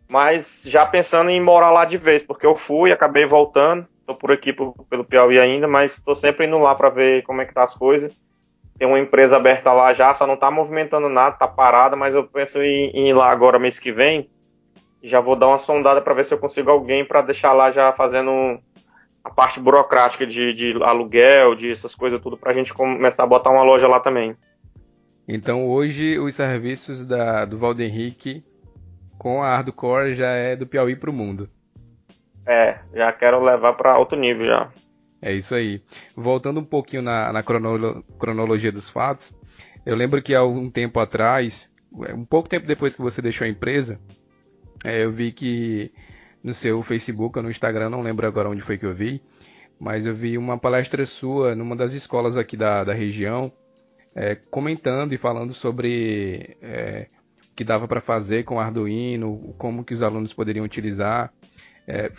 Mas 0.08 0.62
já 0.64 0.86
pensando 0.86 1.30
em 1.30 1.40
morar 1.40 1.70
lá 1.70 1.84
de 1.84 1.96
vez, 1.96 2.22
porque 2.22 2.46
eu 2.46 2.54
fui, 2.54 2.92
acabei 2.92 3.26
voltando, 3.26 3.86
tô 4.06 4.14
por 4.14 4.30
aqui 4.30 4.52
por, 4.52 4.72
pelo 4.88 5.04
Piauí 5.04 5.38
ainda, 5.38 5.66
mas 5.66 5.94
estou 5.94 6.14
sempre 6.14 6.46
indo 6.46 6.58
lá 6.58 6.76
para 6.76 6.90
ver 6.90 7.22
como 7.22 7.40
é 7.40 7.44
que 7.44 7.54
tá 7.54 7.64
as 7.64 7.74
coisas. 7.74 8.16
Tem 8.78 8.86
uma 8.86 9.00
empresa 9.00 9.36
aberta 9.36 9.72
lá 9.72 9.92
já, 9.92 10.14
só 10.14 10.26
não 10.26 10.36
tá 10.36 10.50
movimentando 10.50 11.08
nada, 11.08 11.36
tá 11.36 11.48
parada, 11.48 11.96
mas 11.96 12.14
eu 12.14 12.24
penso 12.24 12.62
em, 12.62 12.90
em 12.90 13.08
ir 13.08 13.12
lá 13.12 13.30
agora 13.30 13.58
mês 13.58 13.78
que 13.80 13.90
vem. 13.90 14.30
Já 15.02 15.20
vou 15.20 15.34
dar 15.34 15.48
uma 15.48 15.58
sondada 15.58 16.00
para 16.00 16.14
ver 16.14 16.24
se 16.24 16.32
eu 16.32 16.38
consigo 16.38 16.70
alguém 16.70 17.04
para 17.04 17.20
deixar 17.20 17.52
lá 17.52 17.70
já 17.70 17.92
fazendo 17.92 18.60
a 19.24 19.30
parte 19.30 19.60
burocrática 19.60 20.26
de, 20.26 20.52
de 20.52 20.82
aluguel, 20.82 21.54
de 21.54 21.70
essas 21.70 21.94
coisas 21.94 22.20
tudo, 22.20 22.36
para 22.36 22.52
a 22.52 22.54
gente 22.54 22.72
começar 22.72 23.24
a 23.24 23.26
botar 23.26 23.50
uma 23.50 23.62
loja 23.62 23.86
lá 23.86 24.00
também. 24.00 24.36
Então 25.28 25.68
hoje 25.68 26.18
os 26.18 26.34
serviços 26.34 27.06
da, 27.06 27.44
do 27.44 27.56
Valdo 27.56 27.82
Henrique 27.82 28.42
com 29.18 29.42
a 29.42 29.54
Hardcore 29.54 30.14
já 30.14 30.30
é 30.30 30.56
do 30.56 30.66
Piauí 30.66 30.96
para 30.96 31.10
o 31.10 31.12
mundo. 31.12 31.48
É, 32.46 32.78
já 32.94 33.12
quero 33.12 33.42
levar 33.44 33.74
para 33.74 33.98
outro 33.98 34.18
nível 34.18 34.46
já. 34.46 34.72
É 35.22 35.32
isso 35.32 35.54
aí. 35.54 35.82
Voltando 36.16 36.60
um 36.60 36.64
pouquinho 36.64 37.02
na, 37.02 37.32
na 37.32 37.42
cronolo, 37.42 38.02
cronologia 38.18 38.72
dos 38.72 38.88
fatos, 38.88 39.36
eu 39.84 39.94
lembro 39.94 40.22
que 40.22 40.34
há 40.34 40.42
um 40.42 40.70
tempo 40.70 40.98
atrás, 40.98 41.70
um 41.92 42.24
pouco 42.24 42.48
tempo 42.48 42.66
depois 42.66 42.96
que 42.96 43.02
você 43.02 43.20
deixou 43.20 43.44
a 43.44 43.50
empresa, 43.50 44.00
é, 44.84 45.04
eu 45.04 45.12
vi 45.12 45.32
que 45.32 45.92
no 46.42 46.54
seu 46.54 46.82
Facebook 46.82 47.38
ou 47.38 47.42
no 47.42 47.50
Instagram, 47.50 47.90
não 47.90 48.02
lembro 48.02 48.26
agora 48.26 48.48
onde 48.48 48.60
foi 48.60 48.78
que 48.78 48.86
eu 48.86 48.94
vi, 48.94 49.22
mas 49.78 50.06
eu 50.06 50.14
vi 50.14 50.36
uma 50.36 50.58
palestra 50.58 51.04
sua 51.06 51.54
numa 51.54 51.76
das 51.76 51.92
escolas 51.92 52.36
aqui 52.36 52.56
da, 52.56 52.84
da 52.84 52.92
região, 52.92 53.52
é, 54.14 54.34
comentando 54.34 55.12
e 55.12 55.18
falando 55.18 55.54
sobre 55.54 56.56
é, 56.60 57.06
o 57.50 57.54
que 57.54 57.64
dava 57.64 57.86
para 57.86 58.00
fazer 58.00 58.44
com 58.44 58.58
Arduino, 58.58 59.54
como 59.58 59.84
que 59.84 59.94
os 59.94 60.02
alunos 60.02 60.32
poderiam 60.32 60.64
utilizar. 60.64 61.32
É, 61.86 62.10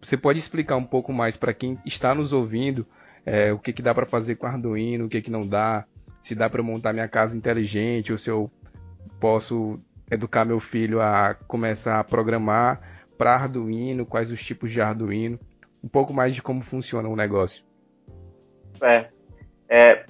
você 0.00 0.16
pode 0.16 0.38
explicar 0.38 0.76
um 0.76 0.84
pouco 0.84 1.12
mais 1.12 1.36
para 1.36 1.52
quem 1.52 1.78
está 1.84 2.14
nos 2.14 2.32
ouvindo 2.32 2.86
é, 3.24 3.52
o 3.52 3.58
que, 3.58 3.72
que 3.72 3.82
dá 3.82 3.94
para 3.94 4.06
fazer 4.06 4.36
com 4.36 4.46
Arduino, 4.46 5.06
o 5.06 5.08
que, 5.08 5.22
que 5.22 5.30
não 5.30 5.46
dá, 5.46 5.84
se 6.20 6.34
dá 6.34 6.48
para 6.48 6.62
montar 6.62 6.92
minha 6.92 7.08
casa 7.08 7.36
inteligente 7.36 8.12
ou 8.12 8.18
se 8.18 8.30
eu 8.30 8.50
posso 9.20 9.78
educar 10.10 10.44
meu 10.44 10.60
filho 10.60 11.00
a 11.00 11.34
começar 11.34 11.98
a 11.98 12.04
programar 12.04 13.01
para 13.16 13.34
Arduino, 13.34 14.06
quais 14.06 14.30
os 14.30 14.42
tipos 14.44 14.70
de 14.70 14.80
Arduino, 14.80 15.38
um 15.82 15.88
pouco 15.88 16.12
mais 16.12 16.34
de 16.34 16.42
como 16.42 16.62
funciona 16.62 17.08
o 17.08 17.16
negócio. 17.16 17.64
Certo. 18.70 19.12
É, 19.68 20.04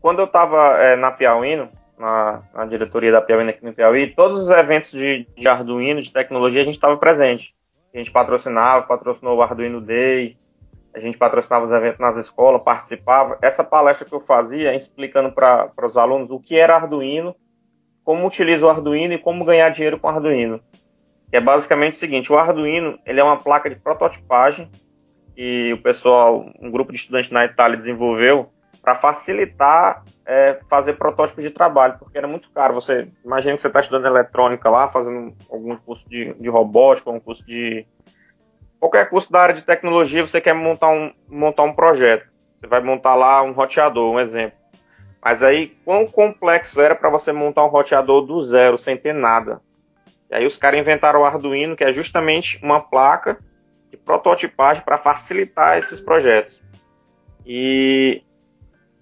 quando 0.00 0.20
eu 0.20 0.26
estava 0.26 0.78
é, 0.78 0.96
na 0.96 1.10
Piauíno, 1.10 1.68
na, 1.98 2.42
na, 2.52 2.66
diretoria 2.66 3.12
da 3.12 3.22
Piauíno 3.22 3.50
aqui 3.50 3.64
no 3.64 3.72
Piauí, 3.72 4.14
todos 4.14 4.42
os 4.42 4.50
eventos 4.50 4.90
de, 4.90 5.26
de 5.36 5.48
Arduino, 5.48 6.00
de 6.00 6.12
tecnologia, 6.12 6.62
a 6.62 6.64
gente 6.64 6.74
estava 6.74 6.96
presente. 6.96 7.54
A 7.92 7.98
gente 7.98 8.10
patrocinava, 8.10 8.86
patrocinou 8.86 9.36
o 9.36 9.42
Arduino 9.42 9.80
Day, 9.80 10.36
a 10.92 11.00
gente 11.00 11.16
patrocinava 11.16 11.66
os 11.66 11.72
eventos 11.72 12.00
nas 12.00 12.16
escolas, 12.16 12.62
participava. 12.62 13.38
Essa 13.40 13.62
palestra 13.62 14.06
que 14.06 14.14
eu 14.14 14.20
fazia, 14.20 14.74
explicando 14.74 15.32
para 15.32 15.70
os 15.82 15.96
alunos 15.96 16.30
o 16.30 16.40
que 16.40 16.56
era 16.56 16.76
Arduino 16.76 17.34
como 18.04 18.26
utiliza 18.26 18.66
o 18.66 18.68
Arduino 18.68 19.14
e 19.14 19.18
como 19.18 19.44
ganhar 19.44 19.70
dinheiro 19.70 19.98
com 19.98 20.08
Arduino. 20.08 20.60
Que 21.30 21.36
é 21.36 21.40
basicamente 21.40 21.94
o 21.94 21.98
seguinte, 21.98 22.32
o 22.32 22.38
Arduino 22.38 22.98
ele 23.04 23.20
é 23.20 23.24
uma 23.24 23.38
placa 23.38 23.68
de 23.68 23.76
prototipagem 23.76 24.70
que 25.34 25.72
o 25.72 25.82
pessoal, 25.82 26.46
um 26.60 26.70
grupo 26.70 26.92
de 26.92 26.98
estudantes 26.98 27.30
na 27.30 27.44
Itália 27.44 27.76
desenvolveu 27.76 28.50
para 28.82 28.94
facilitar 28.96 30.04
é, 30.26 30.60
fazer 30.68 30.94
protótipos 30.94 31.42
de 31.42 31.50
trabalho, 31.50 31.96
porque 31.98 32.18
era 32.18 32.28
muito 32.28 32.50
caro. 32.50 32.74
Você 32.74 33.08
imagina 33.24 33.56
que 33.56 33.62
você 33.62 33.68
está 33.68 33.80
estudando 33.80 34.06
eletrônica 34.06 34.68
lá, 34.68 34.88
fazendo 34.88 35.34
algum 35.50 35.76
curso 35.76 36.08
de, 36.08 36.34
de 36.34 36.48
robótica, 36.48 37.10
um 37.10 37.20
curso 37.20 37.44
de 37.46 37.86
qualquer 38.78 39.08
curso 39.08 39.32
da 39.32 39.40
área 39.40 39.54
de 39.54 39.64
tecnologia, 39.64 40.26
você 40.26 40.40
quer 40.40 40.54
montar 40.54 40.90
um, 40.90 41.10
montar 41.28 41.62
um 41.62 41.72
projeto. 41.72 42.28
Você 42.58 42.66
vai 42.66 42.80
montar 42.80 43.14
lá 43.14 43.42
um 43.42 43.52
roteador, 43.52 44.12
um 44.12 44.20
exemplo. 44.20 44.58
Mas 45.22 45.42
aí, 45.42 45.68
quão 45.84 46.06
complexo 46.06 46.80
era 46.80 46.94
para 46.94 47.08
você 47.08 47.32
montar 47.32 47.64
um 47.64 47.68
roteador 47.68 48.22
do 48.22 48.44
zero, 48.44 48.76
sem 48.76 48.96
ter 48.96 49.14
nada? 49.14 49.60
E 50.30 50.34
aí 50.34 50.46
os 50.46 50.56
caras 50.56 50.80
inventaram 50.80 51.20
o 51.20 51.24
Arduino, 51.24 51.76
que 51.76 51.84
é 51.84 51.92
justamente 51.92 52.58
uma 52.62 52.80
placa 52.80 53.38
de 53.90 53.96
prototipagem 53.96 54.82
para 54.82 54.96
facilitar 54.96 55.78
esses 55.78 56.00
projetos. 56.00 56.62
E 57.46 58.22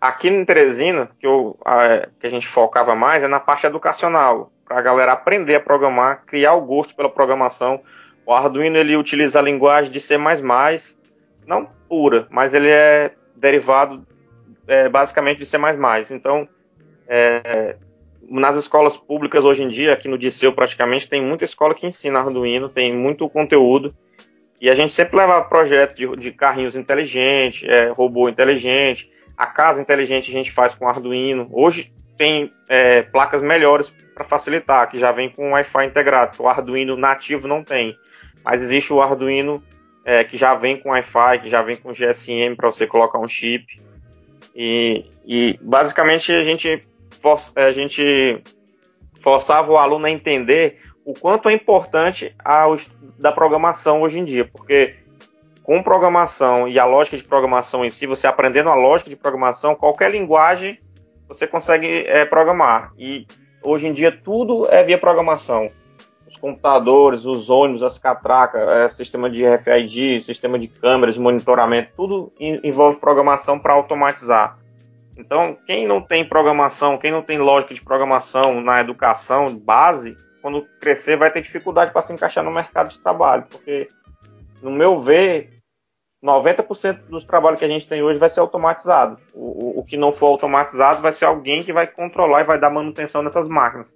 aqui 0.00 0.29
em 0.29 0.45
Teresina, 0.45 1.11
que, 1.19 1.26
eu, 1.26 1.57
a, 1.64 2.09
que 2.19 2.26
a 2.26 2.31
gente 2.31 2.47
focava 2.47 2.95
mais, 2.95 3.23
é 3.23 3.29
na 3.29 3.41
parte 3.41 3.67
educacional, 3.67 4.52
para 4.67 4.79
a 4.79 4.83
galera 4.83 5.12
aprender 5.12 5.55
a 5.55 5.61
programar, 5.61 6.25
criar 6.26 6.55
o 6.55 6.61
gosto 6.61 6.97
pela 6.97 7.09
programação. 7.11 7.81
O 8.26 8.33
Arduino 8.33 8.76
ele 8.76 8.97
utiliza 8.97 9.38
a 9.38 9.43
linguagem 9.43 9.93
de 9.93 10.00
C++, 10.00 10.17
não 11.47 11.69
pura, 11.88 12.26
mas 12.31 12.55
ele 12.55 12.69
é 12.71 13.12
derivado 13.37 14.07
é, 14.67 14.88
basicamente 14.88 15.38
de 15.38 15.47
C++. 15.47 15.59
Então, 16.11 16.49
é, 17.07 17.76
nas 18.29 18.57
escolas 18.57 18.97
públicas 18.97 19.45
hoje 19.45 19.62
em 19.62 19.69
dia, 19.69 19.93
aqui 19.93 20.09
no 20.09 20.19
Diceu 20.19 20.52
praticamente, 20.52 21.09
tem 21.09 21.23
muita 21.23 21.45
escola 21.45 21.75
que 21.75 21.87
ensina 21.87 22.21
Arduino, 22.21 22.69
tem 22.69 22.93
muito 22.95 23.29
conteúdo, 23.29 23.95
e 24.61 24.71
a 24.71 24.75
gente 24.75 24.93
sempre 24.93 25.17
leva 25.17 25.43
projetos 25.43 25.97
de, 25.97 26.07
de 26.17 26.31
carrinhos 26.31 26.76
inteligentes, 26.76 27.69
é, 27.69 27.88
robô 27.88 28.29
inteligente, 28.29 29.11
a 29.37 29.47
casa 29.47 29.81
inteligente 29.81 30.31
a 30.31 30.33
gente 30.33 30.52
faz 30.52 30.75
com 30.75 30.88
Arduino. 30.88 31.49
Hoje 31.50 31.93
tem 32.17 32.52
é, 32.69 33.02
placas 33.02 33.43
melhores 33.43 33.93
para 34.14 34.25
facilitar, 34.25 34.88
que 34.88 34.99
já 34.99 35.11
vem 35.11 35.31
com 35.31 35.50
Wi-Fi 35.50 35.87
integrado, 35.87 36.41
o 36.41 36.49
Arduino 36.49 36.97
nativo 36.97 37.49
não 37.49 37.64
tem. 37.64 37.97
Mas 38.45 38.62
existe 38.62 38.93
o 38.93 39.00
Arduino 39.00 39.62
é, 40.05 40.23
que 40.23 40.37
já 40.37 40.55
vem 40.55 40.76
com 40.76 40.91
Wi-Fi, 40.91 41.41
que 41.43 41.49
já 41.49 41.62
vem 41.62 41.76
com 41.76 41.93
GSM 41.93 42.55
para 42.57 42.71
você 42.71 42.87
colocar 42.87 43.19
um 43.19 43.26
chip. 43.26 43.81
E, 44.55 45.07
e 45.25 45.59
basicamente 45.61 46.31
a 46.33 46.43
gente, 46.43 46.87
for, 47.14 47.40
a 47.57 47.73
gente 47.73 48.42
forçava 49.21 49.71
o 49.71 49.76
aluno 49.76 50.07
a 50.07 50.11
entender 50.11 50.78
o 51.04 51.14
quanto 51.14 51.49
é 51.49 51.52
importante 51.52 52.35
a, 52.45 52.66
da 53.19 53.33
programação 53.33 54.02
hoje 54.02 54.19
em 54.19 54.25
dia, 54.25 54.45
porque 54.45 54.97
com 55.62 55.83
programação 55.83 56.66
e 56.69 56.78
a 56.78 56.85
lógica 56.85 57.16
de 57.16 57.25
programação 57.25 57.85
em 57.85 57.90
si, 57.90 58.07
você 58.07 58.26
aprendendo 58.26 58.69
a 58.69 58.75
lógica 58.75 59.11
de 59.11 59.16
programação, 59.16 59.75
qualquer 59.75 60.11
linguagem 60.11 60.78
você 61.28 61.47
consegue 61.47 62.04
é, 62.07 62.25
programar. 62.25 62.92
E 62.99 63.26
hoje 63.62 63.87
em 63.87 63.92
dia 63.92 64.12
tudo 64.12 64.66
é 64.71 64.83
via 64.83 64.99
programação. 64.99 65.69
Os 66.28 66.37
computadores, 66.37 67.26
os 67.26 67.50
ônibus, 67.50 67.83
as 67.83 67.99
catracas, 67.99 68.69
é, 68.71 68.88
sistema 68.88 69.31
de 69.31 69.47
RFID, 69.47 70.21
sistema 70.23 70.59
de 70.59 70.66
câmeras, 70.66 71.16
monitoramento, 71.19 71.90
tudo 71.97 72.33
envolve 72.38 72.99
programação 72.99 73.59
para 73.59 73.75
automatizar. 73.75 74.59
Então, 75.16 75.57
quem 75.66 75.87
não 75.87 76.00
tem 76.00 76.26
programação, 76.26 76.99
quem 76.99 77.11
não 77.11 77.23
tem 77.23 77.38
lógica 77.38 77.75
de 77.75 77.83
programação 77.83 78.61
na 78.61 78.81
educação 78.81 79.54
base, 79.54 80.16
quando 80.40 80.66
crescer 80.81 81.16
vai 81.16 81.31
ter 81.31 81.42
dificuldade 81.42 81.92
para 81.92 82.02
se 82.02 82.12
encaixar 82.12 82.42
no 82.42 82.50
mercado 82.50 82.90
de 82.90 82.99
trabalho, 82.99 83.45
porque, 83.50 83.88
no 84.62 84.71
meu 84.71 85.00
ver, 85.00 85.62
90% 86.23 87.09
dos 87.09 87.25
trabalhos 87.25 87.59
que 87.59 87.64
a 87.64 87.69
gente 87.69 87.87
tem 87.87 88.02
hoje 88.02 88.19
vai 88.19 88.28
ser 88.28 88.40
automatizado. 88.40 89.19
O, 89.35 89.78
o, 89.78 89.81
o, 89.81 89.85
que 89.85 89.97
não 89.97 90.12
for 90.12 90.26
automatizado 90.26 91.02
vai 91.02 91.12
ser 91.12 91.25
alguém 91.25 91.62
que 91.62 91.73
vai 91.73 91.87
controlar 91.87 92.42
e 92.42 92.45
vai 92.45 92.61
dar 92.61 92.71
manutenção 92.71 93.23
nessas 93.23 93.49
máquinas. 93.49 93.95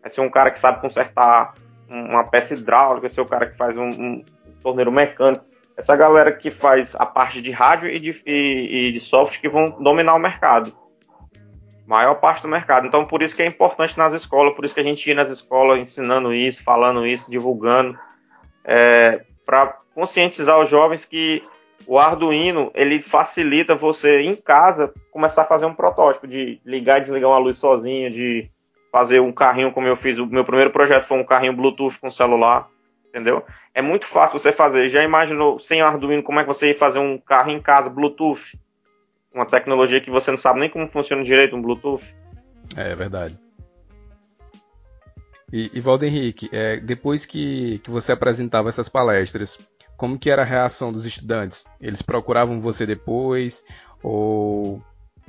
Vai 0.00 0.10
ser 0.10 0.20
um 0.20 0.30
cara 0.30 0.50
que 0.50 0.58
sabe 0.58 0.80
consertar 0.80 1.54
uma 1.88 2.24
peça 2.24 2.54
hidráulica, 2.54 3.02
vai 3.02 3.10
ser 3.10 3.20
o 3.20 3.26
cara 3.26 3.46
que 3.46 3.56
faz 3.56 3.76
um, 3.76 3.88
um 3.88 4.24
torneiro 4.62 4.90
mecânico. 4.90 5.46
Essa 5.78 5.94
galera 5.94 6.32
que 6.32 6.50
faz 6.50 6.96
a 6.96 7.06
parte 7.06 7.40
de 7.40 7.52
rádio 7.52 7.88
e 7.88 8.00
de, 8.00 8.20
e, 8.26 8.88
e 8.88 8.92
de 8.92 8.98
software 8.98 9.40
que 9.40 9.48
vão 9.48 9.70
dominar 9.80 10.16
o 10.16 10.18
mercado. 10.18 10.76
Maior 11.86 12.16
parte 12.16 12.42
do 12.42 12.48
mercado. 12.48 12.88
Então, 12.88 13.06
por 13.06 13.22
isso 13.22 13.36
que 13.36 13.42
é 13.42 13.46
importante 13.46 13.96
nas 13.96 14.12
escolas, 14.12 14.56
por 14.56 14.64
isso 14.64 14.74
que 14.74 14.80
a 14.80 14.84
gente 14.84 15.08
ia 15.08 15.14
nas 15.14 15.30
escolas 15.30 15.78
ensinando 15.78 16.34
isso, 16.34 16.64
falando 16.64 17.06
isso, 17.06 17.30
divulgando, 17.30 17.96
é, 18.64 19.24
para 19.46 19.78
conscientizar 19.94 20.60
os 20.60 20.68
jovens 20.68 21.04
que 21.04 21.44
o 21.86 21.96
Arduino 21.96 22.72
ele 22.74 22.98
facilita 22.98 23.76
você 23.76 24.22
em 24.22 24.34
casa 24.34 24.92
começar 25.12 25.42
a 25.42 25.46
fazer 25.46 25.66
um 25.66 25.74
protótipo 25.74 26.26
de 26.26 26.60
ligar 26.66 26.98
e 26.98 27.02
desligar 27.02 27.30
uma 27.30 27.38
luz 27.38 27.56
sozinho, 27.56 28.10
de 28.10 28.50
fazer 28.90 29.20
um 29.20 29.30
carrinho 29.30 29.70
como 29.72 29.86
eu 29.86 29.94
fiz. 29.94 30.18
O 30.18 30.26
meu 30.26 30.44
primeiro 30.44 30.72
projeto 30.72 31.04
foi 31.04 31.18
um 31.20 31.24
carrinho 31.24 31.54
Bluetooth 31.54 32.00
com 32.00 32.10
celular, 32.10 32.68
entendeu? 33.08 33.44
É 33.74 33.82
muito 33.82 34.06
fácil 34.06 34.38
você 34.38 34.52
fazer. 34.52 34.88
Já 34.88 35.02
imaginou 35.02 35.58
sem 35.58 35.80
Arduino 35.80 36.22
como 36.22 36.40
é 36.40 36.42
que 36.42 36.48
você 36.48 36.68
ia 36.68 36.74
fazer 36.74 36.98
um 36.98 37.18
carro 37.18 37.50
em 37.50 37.60
casa 37.60 37.90
Bluetooth? 37.90 38.58
Uma 39.32 39.46
tecnologia 39.46 40.00
que 40.00 40.10
você 40.10 40.30
não 40.30 40.38
sabe 40.38 40.60
nem 40.60 40.70
como 40.70 40.86
funciona 40.86 41.22
direito 41.22 41.56
um 41.56 41.62
Bluetooth. 41.62 42.04
É, 42.76 42.92
é 42.92 42.94
verdade. 42.94 43.38
E, 45.52 45.70
e 45.72 45.80
Valdo 45.80 46.04
Henrique, 46.04 46.48
é, 46.52 46.76
depois 46.76 47.24
que, 47.24 47.78
que 47.78 47.90
você 47.90 48.12
apresentava 48.12 48.68
essas 48.68 48.88
palestras, 48.88 49.58
como 49.96 50.18
que 50.18 50.30
era 50.30 50.42
a 50.42 50.44
reação 50.44 50.92
dos 50.92 51.06
estudantes? 51.06 51.64
Eles 51.80 52.02
procuravam 52.02 52.60
você 52.60 52.84
depois 52.84 53.64
ou 54.02 54.82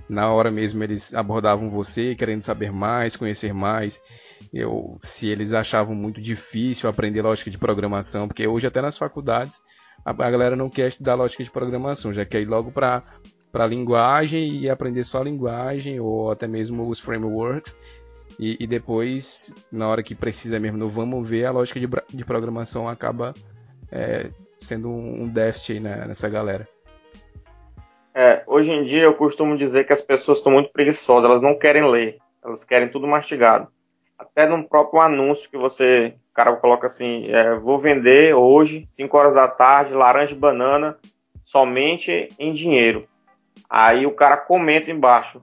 na 0.10 0.32
hora 0.32 0.50
mesmo 0.50 0.84
eles 0.84 1.14
abordavam 1.14 1.70
você, 1.70 2.16
querendo 2.16 2.42
saber 2.42 2.72
mais, 2.72 3.16
conhecer 3.16 3.54
mais, 3.54 4.02
eu, 4.54 4.98
se 5.02 5.28
eles 5.28 5.54
achavam 5.54 5.94
muito 5.94 6.20
difícil 6.20 6.90
aprender 6.90 7.22
lógica 7.22 7.52
de 7.52 7.58
programação, 7.58 8.28
porque 8.28 8.48
hoje 8.48 8.68
até 8.68 8.82
nas 8.82 8.98
faculdades 8.98 9.62
a, 10.04 10.12
a 10.12 10.32
galera 10.32 10.56
não 10.56 10.70
quer 10.70 10.88
estudar 10.88 11.16
lógica 11.16 11.44
de 11.44 11.52
programação, 11.52 12.12
já 12.12 12.26
quer 12.26 12.42
ir 12.42 12.48
logo 12.48 12.72
para 12.72 13.04
para 13.52 13.66
linguagem 13.66 14.52
e 14.62 14.70
aprender 14.70 15.04
só 15.04 15.22
a 15.22 15.24
linguagem 15.24 16.00
ou 16.00 16.30
até 16.30 16.48
mesmo 16.48 16.88
os 16.88 17.00
frameworks 17.00 17.76
e, 18.40 18.56
e, 18.60 18.68
depois 18.68 19.52
na 19.72 19.88
hora 19.88 20.04
que 20.04 20.14
precisa 20.14 20.60
mesmo 20.60 20.78
no 20.78 20.88
vamos 20.88 21.28
ver 21.28 21.46
a 21.46 21.52
lógica 21.52 21.80
de, 21.80 21.88
de 22.14 22.24
programação 22.24 22.88
acaba 22.88 23.34
é, 23.92 24.30
sendo 24.60 24.90
um, 24.90 25.24
um 25.24 25.28
déficit 25.28 25.80
né, 25.80 26.06
nessa 26.08 26.30
galera. 26.30 26.68
É, 28.14 28.44
hoje 28.48 28.72
em 28.72 28.84
dia 28.84 29.04
eu 29.04 29.14
costumo 29.14 29.58
dizer 29.58 29.86
que 29.86 29.94
as 29.94 30.02
pessoas 30.02 30.40
estão 30.40 30.52
muito 30.52 30.72
preguiçosas, 30.72 31.30
elas 31.30 31.42
não 31.42 31.58
querem 31.58 31.90
ler, 31.90 32.18
elas 32.44 32.64
querem 32.64 32.90
tudo 32.90 33.08
mastigado. 33.08 33.68
Até 34.18 34.48
no 34.48 34.68
próprio 34.68 35.00
anúncio 35.02 35.50
que 35.50 35.58
você, 35.58 36.14
o 36.32 36.34
cara 36.34 36.56
coloca 36.58 36.88
assim, 36.88 37.24
é, 37.32 37.56
vou 37.56 37.80
vender 37.80 38.34
hoje, 38.34 38.88
5 38.92 39.18
horas 39.18 39.34
da 39.34 39.48
tarde, 39.48 39.94
laranja 39.94 40.34
e 40.34 40.38
banana, 40.38 40.98
somente 41.44 42.28
em 42.38 42.54
dinheiro. 42.54 43.02
Aí 43.70 44.06
o 44.06 44.12
cara 44.12 44.36
comenta 44.38 44.92
embaixo, 44.92 45.42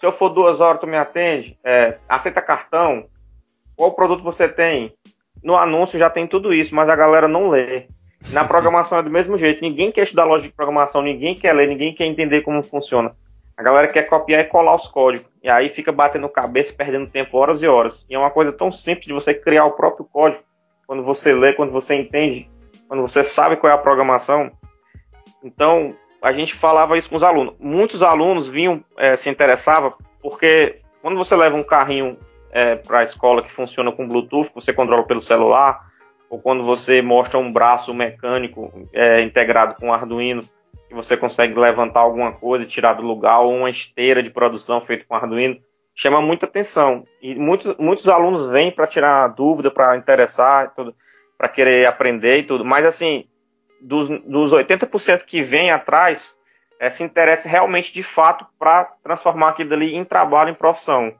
se 0.00 0.06
eu 0.06 0.12
for 0.12 0.30
duas 0.30 0.62
horas, 0.62 0.80
tu 0.80 0.86
me 0.86 0.96
atende? 0.96 1.58
É, 1.62 1.98
aceita 2.08 2.40
cartão? 2.40 3.04
Qual 3.76 3.92
produto 3.92 4.22
você 4.22 4.48
tem? 4.48 4.94
No 5.44 5.54
anúncio 5.54 5.98
já 5.98 6.08
tem 6.08 6.26
tudo 6.26 6.54
isso, 6.54 6.74
mas 6.74 6.88
a 6.88 6.96
galera 6.96 7.28
não 7.28 7.50
lê. 7.50 7.86
Na 8.28 8.44
programação 8.44 8.98
é 8.98 9.02
do 9.02 9.10
mesmo 9.10 9.36
jeito. 9.36 9.62
Ninguém 9.62 9.90
quer 9.90 10.02
estudar 10.02 10.24
lógica 10.24 10.48
de 10.48 10.54
programação, 10.54 11.02
ninguém 11.02 11.34
quer 11.34 11.52
ler, 11.52 11.66
ninguém 11.66 11.94
quer 11.94 12.04
entender 12.04 12.42
como 12.42 12.62
funciona. 12.62 13.12
A 13.56 13.62
galera 13.62 13.88
quer 13.88 14.04
copiar 14.04 14.40
e 14.40 14.44
colar 14.44 14.74
os 14.74 14.86
códigos. 14.86 15.28
E 15.42 15.48
aí 15.48 15.68
fica 15.68 15.90
batendo 15.90 16.28
cabeça, 16.28 16.72
perdendo 16.72 17.10
tempo 17.10 17.36
horas 17.36 17.62
e 17.62 17.66
horas. 17.66 18.06
E 18.08 18.14
é 18.14 18.18
uma 18.18 18.30
coisa 18.30 18.52
tão 18.52 18.70
simples 18.70 19.06
de 19.06 19.12
você 19.12 19.34
criar 19.34 19.64
o 19.64 19.72
próprio 19.72 20.06
código. 20.06 20.44
Quando 20.86 21.02
você 21.02 21.34
lê, 21.34 21.52
quando 21.52 21.72
você 21.72 21.94
entende, 21.94 22.48
quando 22.88 23.02
você 23.02 23.22
sabe 23.24 23.56
qual 23.56 23.70
é 23.70 23.74
a 23.74 23.78
programação. 23.78 24.50
Então, 25.42 25.94
a 26.22 26.32
gente 26.32 26.54
falava 26.54 26.98
isso 26.98 27.08
com 27.08 27.16
os 27.16 27.22
alunos. 27.22 27.54
Muitos 27.58 28.02
alunos 28.02 28.48
vinham, 28.48 28.84
é, 28.96 29.16
se 29.16 29.28
interessavam, 29.28 29.92
porque 30.22 30.76
quando 31.00 31.16
você 31.16 31.34
leva 31.34 31.56
um 31.56 31.62
carrinho 31.62 32.18
é, 32.52 32.76
para 32.76 33.00
a 33.00 33.04
escola 33.04 33.42
que 33.42 33.52
funciona 33.52 33.92
com 33.92 34.06
Bluetooth, 34.06 34.50
você 34.54 34.72
controla 34.72 35.02
pelo 35.04 35.20
celular, 35.20 35.89
ou 36.30 36.40
quando 36.40 36.62
você 36.62 37.02
mostra 37.02 37.38
um 37.38 37.52
braço 37.52 37.92
mecânico 37.92 38.72
é, 38.92 39.20
integrado 39.20 39.74
com 39.74 39.92
Arduino, 39.92 40.42
que 40.88 40.94
você 40.94 41.16
consegue 41.16 41.58
levantar 41.58 42.00
alguma 42.00 42.32
coisa, 42.32 42.64
tirar 42.64 42.94
do 42.94 43.02
lugar, 43.02 43.40
ou 43.40 43.52
uma 43.52 43.68
esteira 43.68 44.22
de 44.22 44.30
produção 44.30 44.80
feita 44.80 45.04
com 45.06 45.16
Arduino, 45.16 45.58
chama 45.92 46.22
muita 46.22 46.46
atenção. 46.46 47.04
E 47.20 47.34
muitos, 47.34 47.76
muitos 47.78 48.08
alunos 48.08 48.48
vêm 48.48 48.70
para 48.70 48.86
tirar 48.86 49.26
dúvida, 49.28 49.72
para 49.72 49.96
interessar, 49.96 50.72
para 51.36 51.48
querer 51.48 51.86
aprender 51.86 52.38
e 52.38 52.42
tudo. 52.44 52.64
Mas, 52.64 52.86
assim, 52.86 53.24
dos, 53.80 54.08
dos 54.08 54.52
80% 54.52 55.24
que 55.24 55.42
vem 55.42 55.72
atrás, 55.72 56.36
é, 56.78 56.88
se 56.90 57.02
interessa 57.02 57.48
realmente 57.48 57.92
de 57.92 58.04
fato 58.04 58.46
para 58.56 58.84
transformar 59.02 59.50
aquilo 59.50 59.74
ali 59.74 59.96
em 59.96 60.04
trabalho, 60.04 60.50
em 60.50 60.54
profissão. 60.54 61.12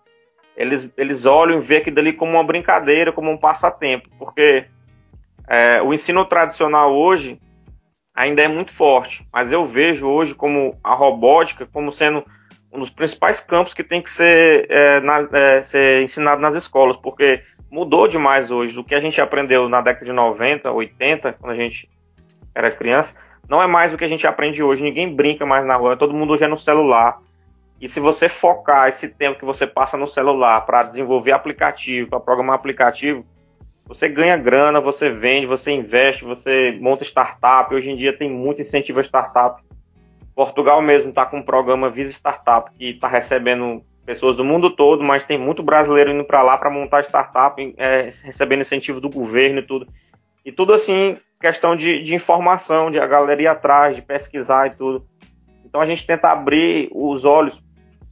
Eles, 0.56 0.88
eles 0.96 1.26
olham 1.26 1.58
e 1.58 1.60
veem 1.60 1.80
aquilo 1.80 1.98
ali 1.98 2.12
como 2.12 2.32
uma 2.32 2.44
brincadeira, 2.44 3.12
como 3.12 3.30
um 3.30 3.36
passatempo, 3.36 4.08
porque 4.18 4.66
é, 5.50 5.82
o 5.82 5.92
ensino 5.92 6.24
tradicional 6.24 6.94
hoje 6.94 7.40
ainda 8.14 8.40
é 8.40 8.46
muito 8.46 8.72
forte, 8.72 9.26
mas 9.32 9.50
eu 9.50 9.64
vejo 9.64 10.06
hoje 10.06 10.32
como 10.32 10.78
a 10.82 10.94
robótica 10.94 11.66
como 11.66 11.90
sendo 11.90 12.24
um 12.72 12.78
dos 12.78 12.90
principais 12.90 13.40
campos 13.40 13.74
que 13.74 13.82
tem 13.82 14.00
que 14.00 14.10
ser, 14.10 14.70
é, 14.70 15.00
na, 15.00 15.28
é, 15.32 15.62
ser 15.62 16.02
ensinado 16.04 16.40
nas 16.40 16.54
escolas, 16.54 16.96
porque 16.96 17.42
mudou 17.68 18.06
demais 18.06 18.48
hoje. 18.52 18.78
O 18.78 18.84
que 18.84 18.94
a 18.94 19.00
gente 19.00 19.20
aprendeu 19.20 19.68
na 19.68 19.80
década 19.80 20.06
de 20.06 20.12
90, 20.12 20.70
80, 20.70 21.32
quando 21.32 21.52
a 21.52 21.56
gente 21.56 21.90
era 22.54 22.70
criança, 22.70 23.16
não 23.48 23.60
é 23.60 23.66
mais 23.66 23.92
o 23.92 23.98
que 23.98 24.04
a 24.04 24.08
gente 24.08 24.28
aprende 24.28 24.62
hoje. 24.62 24.84
Ninguém 24.84 25.12
brinca 25.12 25.44
mais 25.44 25.66
na 25.66 25.74
rua, 25.74 25.96
todo 25.96 26.14
mundo 26.14 26.32
hoje 26.32 26.44
é 26.44 26.48
no 26.48 26.56
celular. 26.56 27.18
E 27.80 27.88
se 27.88 27.98
você 27.98 28.28
focar 28.28 28.88
esse 28.88 29.08
tempo 29.08 29.38
que 29.38 29.44
você 29.44 29.66
passa 29.66 29.96
no 29.96 30.06
celular 30.06 30.60
para 30.60 30.84
desenvolver 30.84 31.32
aplicativo, 31.32 32.08
para 32.08 32.20
programar 32.20 32.54
aplicativo, 32.54 33.24
você 33.90 34.08
ganha 34.08 34.36
grana, 34.36 34.80
você 34.80 35.10
vende, 35.10 35.46
você 35.46 35.72
investe, 35.72 36.22
você 36.22 36.78
monta 36.80 37.02
startup. 37.02 37.74
Hoje 37.74 37.90
em 37.90 37.96
dia 37.96 38.16
tem 38.16 38.30
muito 38.30 38.62
incentivo 38.62 39.00
a 39.00 39.02
startup. 39.02 39.60
Portugal 40.32 40.80
mesmo 40.80 41.08
está 41.08 41.26
com 41.26 41.38
um 41.38 41.42
programa 41.42 41.90
Visa 41.90 42.12
Startup 42.12 42.70
que 42.70 42.90
está 42.90 43.08
recebendo 43.08 43.82
pessoas 44.06 44.36
do 44.36 44.44
mundo 44.44 44.76
todo, 44.76 45.02
mas 45.02 45.24
tem 45.24 45.36
muito 45.36 45.60
brasileiro 45.60 46.12
indo 46.12 46.24
para 46.24 46.40
lá 46.40 46.56
para 46.56 46.70
montar 46.70 47.02
startup, 47.02 47.74
é, 47.76 48.10
recebendo 48.22 48.60
incentivo 48.60 49.00
do 49.00 49.10
governo 49.10 49.58
e 49.58 49.66
tudo. 49.66 49.88
E 50.44 50.52
tudo 50.52 50.72
assim, 50.72 51.18
questão 51.40 51.74
de, 51.74 52.00
de 52.04 52.14
informação, 52.14 52.92
de 52.92 53.00
a 53.00 53.06
galera 53.08 53.42
ir 53.42 53.48
atrás, 53.48 53.96
de 53.96 54.02
pesquisar 54.02 54.68
e 54.68 54.76
tudo. 54.76 55.04
Então 55.64 55.80
a 55.80 55.86
gente 55.86 56.06
tenta 56.06 56.28
abrir 56.28 56.88
os 56.92 57.24
olhos 57.24 57.60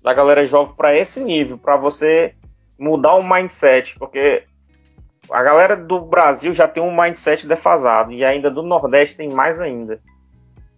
da 0.02 0.12
galera 0.12 0.44
jovem 0.44 0.74
para 0.74 0.96
esse 0.96 1.22
nível, 1.22 1.56
para 1.56 1.76
você 1.76 2.34
mudar 2.76 3.14
o 3.14 3.22
mindset, 3.22 3.96
porque 3.96 4.42
a 5.30 5.42
galera 5.42 5.76
do 5.76 6.00
Brasil 6.00 6.52
já 6.52 6.66
tem 6.66 6.82
um 6.82 6.96
mindset 6.96 7.46
defasado 7.46 8.12
e 8.12 8.24
ainda 8.24 8.50
do 8.50 8.62
Nordeste 8.62 9.16
tem 9.16 9.30
mais 9.30 9.60
ainda. 9.60 10.00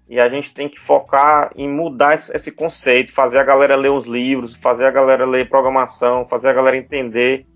E 0.09 0.18
a 0.18 0.28
gente 0.28 0.52
tem 0.52 0.68
que 0.68 0.80
focar 0.80 1.52
em 1.54 1.68
mudar 1.68 2.14
esse 2.14 2.50
conceito, 2.50 3.12
fazer 3.12 3.38
a 3.38 3.44
galera 3.44 3.76
ler 3.76 3.92
os 3.92 4.06
livros, 4.06 4.56
fazer 4.56 4.85
a 4.85 4.90
galera 4.90 5.25
ler 5.25 5.49
programação, 5.49 6.26
fazer 6.26 6.49
a 6.49 6.52
galera 6.52 6.76
entender 6.76 7.47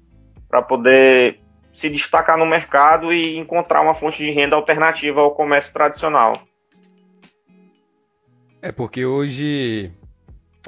para 0.49 0.63
poder 0.63 1.41
se 1.73 1.91
destacar 1.91 2.39
no 2.39 2.47
mercado 2.47 3.13
e 3.13 3.37
encontrar 3.37 3.81
uma 3.81 3.95
fonte 3.95 4.25
de 4.25 4.31
renda 4.31 4.55
alternativa 4.55 5.21
ao 5.21 5.35
comércio 5.35 5.73
tradicional. 5.73 6.33
É 8.63 8.71
porque 8.71 9.05
hoje 9.05 9.91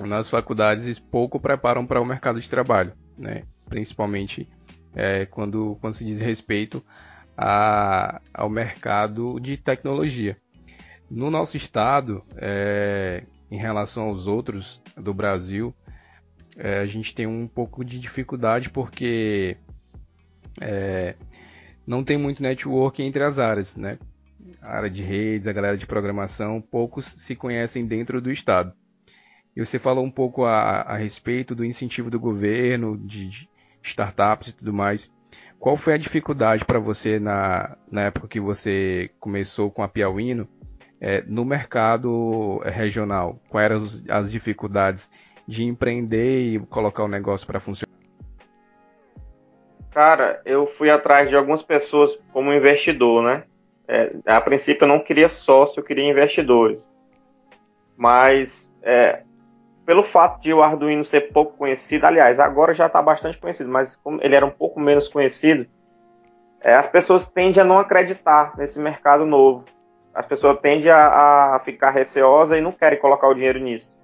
nas 0.00 0.28
faculdades 0.28 0.98
pouco 0.98 1.38
preparam 1.38 1.86
para 1.86 2.00
o 2.00 2.04
mercado 2.04 2.40
de 2.40 2.50
trabalho, 2.50 2.92
né? 3.16 3.44
principalmente 3.68 4.48
é, 4.96 5.26
quando, 5.26 5.76
quando 5.80 5.94
se 5.94 6.04
diz 6.04 6.18
respeito 6.20 6.82
a, 7.36 8.20
ao 8.32 8.48
mercado 8.48 9.38
de 9.38 9.58
tecnologia. 9.58 10.38
No 11.08 11.30
nosso 11.30 11.56
estado, 11.56 12.24
é, 12.36 13.24
em 13.50 13.58
relação 13.58 14.04
aos 14.04 14.26
outros 14.26 14.80
do 14.96 15.12
Brasil, 15.12 15.72
é, 16.56 16.78
a 16.78 16.86
gente 16.86 17.14
tem 17.14 17.26
um 17.26 17.46
pouco 17.46 17.84
de 17.84 18.00
dificuldade 18.00 18.70
porque 18.70 19.58
é, 20.60 21.14
não 21.86 22.02
tem 22.02 22.16
muito 22.16 22.42
network 22.42 23.02
entre 23.02 23.22
as 23.22 23.38
áreas, 23.38 23.76
né? 23.76 23.98
A 24.62 24.78
área 24.78 24.90
de 24.90 25.02
redes, 25.02 25.46
a 25.46 25.52
galera 25.52 25.76
de 25.76 25.86
programação, 25.86 26.60
poucos 26.60 27.04
se 27.06 27.36
conhecem 27.36 27.86
dentro 27.86 28.20
do 28.20 28.32
estado. 28.32 28.72
E 29.54 29.64
você 29.64 29.78
falou 29.78 30.04
um 30.04 30.10
pouco 30.10 30.44
a, 30.44 30.80
a 30.82 30.96
respeito 30.96 31.54
do 31.54 31.64
incentivo 31.64 32.10
do 32.10 32.18
governo, 32.18 32.96
de, 32.98 33.28
de, 33.28 33.48
startups 33.88 34.48
e 34.48 34.56
tudo 34.56 34.72
mais. 34.72 35.12
Qual 35.58 35.76
foi 35.76 35.94
a 35.94 35.98
dificuldade 35.98 36.64
para 36.64 36.78
você 36.78 37.18
na, 37.18 37.76
na 37.90 38.02
época 38.02 38.28
que 38.28 38.40
você 38.40 39.10
começou 39.18 39.70
com 39.70 39.82
a 39.82 39.88
Piauíno 39.88 40.46
é, 41.00 41.22
no 41.26 41.44
mercado 41.44 42.58
regional? 42.64 43.40
Quais 43.48 43.64
eram 43.64 43.86
as 44.16 44.30
dificuldades 44.30 45.10
de 45.46 45.64
empreender 45.64 46.40
e 46.40 46.58
colocar 46.66 47.04
o 47.04 47.08
negócio 47.08 47.46
para 47.46 47.60
funcionar? 47.60 47.94
Cara, 49.90 50.42
eu 50.44 50.66
fui 50.66 50.90
atrás 50.90 51.30
de 51.30 51.36
algumas 51.36 51.62
pessoas 51.62 52.18
como 52.32 52.52
investidor, 52.52 53.22
né? 53.22 53.44
É, 53.88 54.14
a 54.26 54.40
princípio 54.40 54.84
eu 54.84 54.88
não 54.88 54.98
queria 54.98 55.28
sócio, 55.28 55.80
eu 55.80 55.84
queria 55.84 56.08
investidores. 56.08 56.90
Mas 57.96 58.76
é, 58.82 59.22
pelo 59.86 60.02
fato 60.02 60.42
de 60.42 60.52
o 60.52 60.62
Arduino 60.62 61.04
ser 61.04 61.32
pouco 61.32 61.56
conhecido, 61.56 62.04
aliás, 62.04 62.40
agora 62.40 62.72
já 62.72 62.86
está 62.86 63.00
bastante 63.00 63.38
conhecido, 63.38 63.70
mas 63.70 63.96
como 63.96 64.20
ele 64.20 64.34
era 64.34 64.44
um 64.44 64.50
pouco 64.50 64.80
menos 64.80 65.06
conhecido, 65.08 65.66
é, 66.60 66.74
as 66.74 66.86
pessoas 66.86 67.30
tendem 67.30 67.62
a 67.62 67.64
não 67.64 67.78
acreditar 67.78 68.54
nesse 68.58 68.80
mercado 68.80 69.24
novo. 69.24 69.64
As 70.12 70.26
pessoas 70.26 70.58
tendem 70.60 70.90
a, 70.90 71.54
a 71.54 71.58
ficar 71.60 71.90
receosas 71.90 72.58
e 72.58 72.60
não 72.60 72.72
querem 72.72 72.98
colocar 72.98 73.28
o 73.28 73.34
dinheiro 73.34 73.60
nisso. 73.60 74.00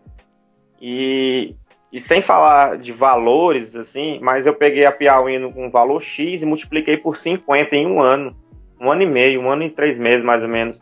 E 0.80 1.56
e 1.92 2.00
sem 2.00 2.22
falar 2.22 2.78
de 2.78 2.90
valores, 2.90 3.76
assim, 3.76 4.18
mas 4.22 4.46
eu 4.46 4.54
peguei 4.54 4.86
a 4.86 4.92
Piauí 4.92 5.38
com 5.52 5.66
um 5.66 5.70
valor 5.70 6.00
X 6.00 6.40
e 6.40 6.46
multipliquei 6.46 6.96
por 6.96 7.18
50 7.18 7.76
em 7.76 7.86
um 7.86 8.00
ano. 8.00 8.34
Um 8.80 8.90
ano 8.90 9.02
e 9.02 9.06
meio, 9.06 9.42
um 9.42 9.50
ano 9.50 9.64
e 9.64 9.70
três 9.70 9.98
meses, 9.98 10.24
mais 10.24 10.42
ou 10.42 10.48
menos. 10.48 10.80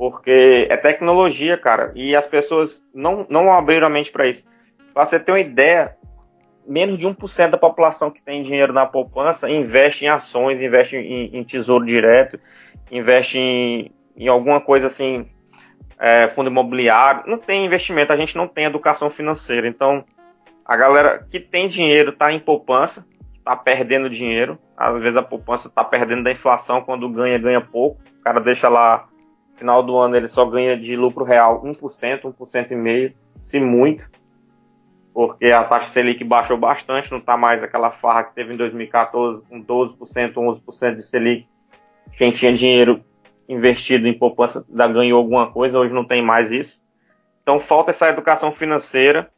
Porque 0.00 0.66
é 0.70 0.78
tecnologia, 0.78 1.58
cara. 1.58 1.92
E 1.94 2.16
as 2.16 2.26
pessoas 2.26 2.82
não, 2.94 3.26
não 3.28 3.52
abriram 3.52 3.86
a 3.86 3.90
mente 3.90 4.10
para 4.10 4.26
isso. 4.26 4.42
Pra 4.94 5.04
você 5.04 5.20
ter 5.20 5.30
uma 5.30 5.38
ideia, 5.38 5.94
menos 6.66 6.96
de 6.96 7.06
1% 7.06 7.50
da 7.50 7.58
população 7.58 8.10
que 8.10 8.22
tem 8.22 8.42
dinheiro 8.42 8.72
na 8.72 8.86
poupança 8.86 9.50
investe 9.50 10.06
em 10.06 10.08
ações, 10.08 10.62
investe 10.62 10.96
em, 10.96 11.36
em 11.36 11.44
tesouro 11.44 11.84
direto, 11.84 12.40
investe 12.90 13.38
em, 13.38 13.92
em 14.16 14.26
alguma 14.26 14.58
coisa 14.58 14.86
assim, 14.86 15.28
é, 15.98 16.28
fundo 16.28 16.48
imobiliário. 16.48 17.24
Não 17.26 17.36
tem 17.36 17.66
investimento, 17.66 18.10
a 18.10 18.16
gente 18.16 18.34
não 18.38 18.48
tem 18.48 18.64
educação 18.64 19.10
financeira. 19.10 19.68
Então, 19.68 20.02
a 20.64 20.78
galera 20.78 21.26
que 21.30 21.38
tem 21.38 21.68
dinheiro 21.68 22.12
está 22.12 22.32
em 22.32 22.40
poupança, 22.40 23.04
está 23.36 23.54
perdendo 23.54 24.08
dinheiro. 24.08 24.58
Às 24.74 24.98
vezes 24.98 25.18
a 25.18 25.22
poupança 25.22 25.68
está 25.68 25.84
perdendo 25.84 26.22
da 26.22 26.32
inflação, 26.32 26.80
quando 26.80 27.06
ganha, 27.06 27.36
ganha 27.36 27.60
pouco. 27.60 28.00
O 28.18 28.22
cara 28.24 28.40
deixa 28.40 28.66
lá, 28.70 29.06
final 29.60 29.82
do 29.82 29.98
ano 29.98 30.16
ele 30.16 30.26
só 30.26 30.46
ganha 30.46 30.74
de 30.74 30.96
lucro 30.96 31.22
real 31.22 31.62
1%, 31.62 32.22
1,5%, 32.22 33.14
se 33.36 33.60
muito. 33.60 34.10
Porque 35.12 35.46
a 35.46 35.62
taxa 35.64 35.86
Selic 35.86 36.24
baixou 36.24 36.56
bastante, 36.56 37.10
não 37.10 37.18
está 37.18 37.36
mais 37.36 37.62
aquela 37.62 37.90
farra 37.90 38.24
que 38.24 38.34
teve 38.34 38.54
em 38.54 38.56
2014 38.56 39.42
com 39.44 39.62
12%, 39.62 40.32
11% 40.32 40.96
de 40.96 41.02
Selic. 41.02 41.46
Quem 42.16 42.30
tinha 42.30 42.54
dinheiro 42.54 43.04
investido 43.46 44.08
em 44.08 44.18
poupança 44.18 44.64
ainda 44.70 44.88
ganhou 44.88 45.18
alguma 45.18 45.52
coisa, 45.52 45.78
hoje 45.78 45.94
não 45.94 46.04
tem 46.04 46.24
mais 46.24 46.50
isso. 46.50 46.80
Então 47.42 47.60
falta 47.60 47.90
essa 47.90 48.08
educação 48.08 48.50
financeira 48.50 49.30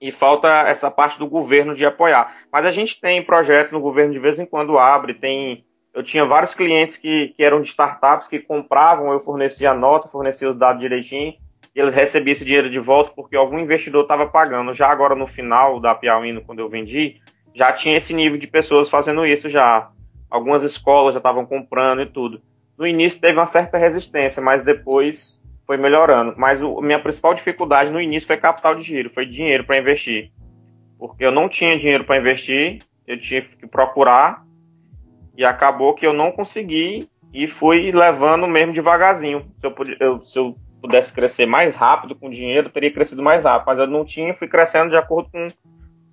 e 0.00 0.10
falta 0.10 0.48
essa 0.66 0.90
parte 0.90 1.18
do 1.18 1.26
governo 1.26 1.74
de 1.74 1.84
apoiar. 1.84 2.34
Mas 2.50 2.64
a 2.64 2.70
gente 2.70 2.98
tem 2.98 3.22
projetos 3.22 3.72
no 3.72 3.80
governo 3.80 4.12
de 4.12 4.18
vez 4.18 4.38
em 4.38 4.46
quando 4.46 4.78
abre, 4.78 5.12
tem 5.12 5.66
eu 5.94 6.02
tinha 6.02 6.26
vários 6.26 6.52
clientes 6.52 6.96
que, 6.96 7.28
que 7.28 7.42
eram 7.42 7.62
de 7.62 7.68
startups 7.68 8.26
que 8.26 8.40
compravam, 8.40 9.12
eu 9.12 9.20
fornecia 9.20 9.70
a 9.70 9.74
nota, 9.74 10.08
fornecia 10.08 10.50
os 10.50 10.56
dados 10.56 10.80
direitinho, 10.80 11.34
e 11.74 11.80
eles 11.80 11.94
recebiam 11.94 12.32
esse 12.32 12.44
dinheiro 12.44 12.68
de 12.68 12.80
volta 12.80 13.12
porque 13.14 13.36
algum 13.36 13.58
investidor 13.58 14.02
estava 14.02 14.26
pagando. 14.26 14.74
Já 14.74 14.88
agora 14.88 15.14
no 15.14 15.26
final 15.26 15.80
da 15.80 15.94
Piauí, 15.94 16.40
quando 16.42 16.58
eu 16.58 16.68
vendi, 16.68 17.20
já 17.54 17.72
tinha 17.72 17.96
esse 17.96 18.12
nível 18.12 18.38
de 18.38 18.48
pessoas 18.48 18.88
fazendo 18.88 19.24
isso 19.24 19.48
já. 19.48 19.90
Algumas 20.28 20.62
escolas 20.64 21.14
já 21.14 21.18
estavam 21.18 21.46
comprando 21.46 22.02
e 22.02 22.06
tudo. 22.06 22.42
no 22.76 22.86
início 22.86 23.20
teve 23.20 23.38
uma 23.38 23.46
certa 23.46 23.78
resistência, 23.78 24.42
mas 24.42 24.64
depois 24.64 25.40
foi 25.64 25.76
melhorando. 25.76 26.34
Mas 26.36 26.60
a 26.60 26.80
minha 26.80 26.98
principal 26.98 27.34
dificuldade 27.34 27.92
no 27.92 28.00
início 28.00 28.26
foi 28.26 28.36
capital 28.36 28.74
de 28.74 28.82
giro, 28.82 29.10
foi 29.10 29.26
dinheiro 29.26 29.64
para 29.64 29.78
investir. 29.78 30.32
Porque 30.98 31.24
eu 31.24 31.30
não 31.30 31.48
tinha 31.48 31.78
dinheiro 31.78 32.04
para 32.04 32.18
investir, 32.18 32.78
eu 33.06 33.20
tive 33.20 33.48
que 33.56 33.66
procurar 33.66 34.43
e 35.36 35.44
acabou 35.44 35.94
que 35.94 36.06
eu 36.06 36.12
não 36.12 36.30
consegui 36.30 37.08
e 37.32 37.46
fui 37.46 37.90
levando 37.90 38.46
mesmo 38.46 38.72
devagarzinho. 38.72 39.44
Se 39.58 39.66
eu, 39.66 39.74
eu, 40.00 40.24
se 40.24 40.38
eu 40.38 40.56
pudesse 40.80 41.12
crescer 41.12 41.46
mais 41.46 41.74
rápido 41.74 42.14
com 42.14 42.30
dinheiro, 42.30 42.68
teria 42.68 42.92
crescido 42.92 43.22
mais 43.22 43.42
rápido, 43.42 43.66
mas 43.66 43.78
eu 43.78 43.86
não 43.86 44.04
tinha, 44.04 44.34
fui 44.34 44.46
crescendo 44.46 44.90
de 44.90 44.96
acordo 44.96 45.30
com, 45.30 45.48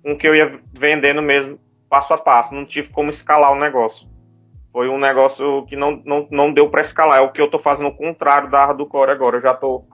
com 0.02 0.12
o 0.12 0.18
que 0.18 0.26
eu 0.26 0.34
ia 0.34 0.60
vendendo 0.72 1.22
mesmo, 1.22 1.60
passo 1.88 2.12
a 2.12 2.18
passo. 2.18 2.54
Não 2.54 2.64
tive 2.64 2.88
como 2.88 3.10
escalar 3.10 3.52
o 3.52 3.58
negócio. 3.58 4.10
Foi 4.72 4.88
um 4.88 4.98
negócio 4.98 5.66
que 5.66 5.76
não, 5.76 6.02
não, 6.04 6.26
não 6.30 6.52
deu 6.52 6.70
para 6.70 6.80
escalar. 6.80 7.18
É 7.18 7.20
o 7.20 7.30
que 7.30 7.40
eu 7.40 7.44
estou 7.44 7.60
fazendo 7.60 7.88
o 7.88 7.94
contrário 7.94 8.50
da 8.50 8.72
do 8.72 8.86
Core 8.86 9.10
agora. 9.10 9.36
Eu 9.36 9.42
já 9.42 9.52
estou 9.52 9.86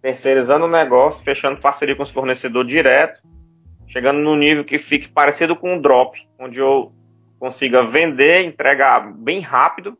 terceirizando 0.00 0.64
o 0.64 0.70
negócio, 0.70 1.22
fechando 1.24 1.60
parceria 1.60 1.96
com 1.96 2.04
os 2.04 2.10
fornecedores 2.10 2.70
direto, 2.70 3.20
chegando 3.88 4.20
no 4.20 4.36
nível 4.36 4.64
que 4.64 4.78
fique 4.78 5.08
parecido 5.08 5.56
com 5.56 5.74
um 5.74 5.80
drop, 5.80 6.16
onde 6.38 6.60
eu 6.60 6.92
consiga 7.40 7.86
vender, 7.86 8.44
entregar 8.44 9.12
bem 9.14 9.40
rápido, 9.40 9.96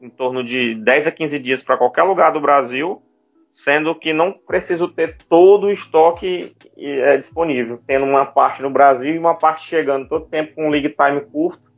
em 0.00 0.08
torno 0.08 0.44
de 0.44 0.76
10 0.76 1.08
a 1.08 1.10
15 1.10 1.38
dias 1.40 1.62
para 1.62 1.76
qualquer 1.76 2.04
lugar 2.04 2.32
do 2.32 2.40
Brasil, 2.40 3.02
sendo 3.50 3.94
que 3.94 4.12
não 4.12 4.32
preciso 4.32 4.86
ter 4.86 5.16
todo 5.28 5.66
o 5.66 5.70
estoque 5.70 6.54
é, 6.78 7.16
disponível, 7.16 7.80
tendo 7.84 8.04
uma 8.04 8.24
parte 8.24 8.62
no 8.62 8.70
Brasil 8.70 9.14
e 9.14 9.18
uma 9.18 9.34
parte 9.34 9.66
chegando 9.66 10.08
todo 10.08 10.28
tempo 10.28 10.54
com 10.54 10.66
um 10.66 10.70
lead 10.70 10.88
time 10.90 11.20
curto 11.22 11.72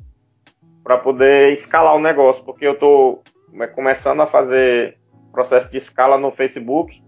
para 0.85 0.99
poder 0.99 1.53
escalar 1.53 1.97
o 1.97 2.01
negócio, 2.01 2.45
porque 2.45 2.67
eu 2.67 2.73
estou 2.73 3.23
é, 3.61 3.67
começando 3.67 4.21
a 4.21 4.27
fazer 4.27 4.99
processo 5.33 5.71
de 5.71 5.79
escala 5.79 6.19
no 6.19 6.31
Facebook, 6.31 7.03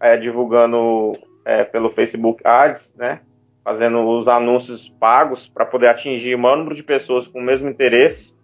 é, 0.00 0.18
divulgando 0.18 1.12
é, 1.44 1.64
pelo 1.64 1.88
Facebook 1.88 2.42
Ads, 2.44 2.94
né? 2.96 3.20
Fazendo 3.64 4.00
os 4.08 4.26
anúncios 4.26 4.88
pagos 5.00 5.48
para 5.48 5.64
poder 5.64 5.88
atingir 5.88 6.34
o 6.34 6.38
maior 6.38 6.56
número 6.56 6.74
de 6.74 6.82
pessoas 6.82 7.28
com 7.28 7.38
o 7.38 7.42
mesmo 7.42 7.68
interesse. 7.68 8.34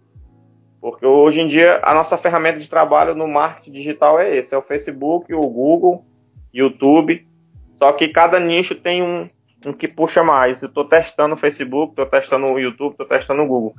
Porque 0.81 1.05
hoje 1.05 1.41
em 1.41 1.47
dia 1.47 1.79
a 1.83 1.93
nossa 1.93 2.17
ferramenta 2.17 2.59
de 2.59 2.69
trabalho 2.69 3.13
no 3.13 3.27
marketing 3.27 3.71
digital 3.71 4.19
é 4.19 4.37
esse: 4.37 4.55
é 4.55 4.57
o 4.57 4.61
Facebook, 4.61 5.33
o 5.33 5.41
Google, 5.41 6.05
YouTube. 6.53 7.27
Só 7.75 7.91
que 7.93 8.07
cada 8.09 8.39
nicho 8.39 8.75
tem 8.75 9.01
um, 9.03 9.27
um 9.65 9.73
que 9.73 9.87
puxa 9.87 10.23
mais. 10.23 10.61
Eu 10.61 10.69
estou 10.69 10.85
testando 10.85 11.35
o 11.35 11.37
Facebook, 11.37 11.91
estou 11.91 12.05
testando 12.05 12.45
o 12.45 12.59
YouTube, 12.59 12.91
estou 12.91 13.05
testando 13.05 13.41
o 13.41 13.47
Google. 13.47 13.73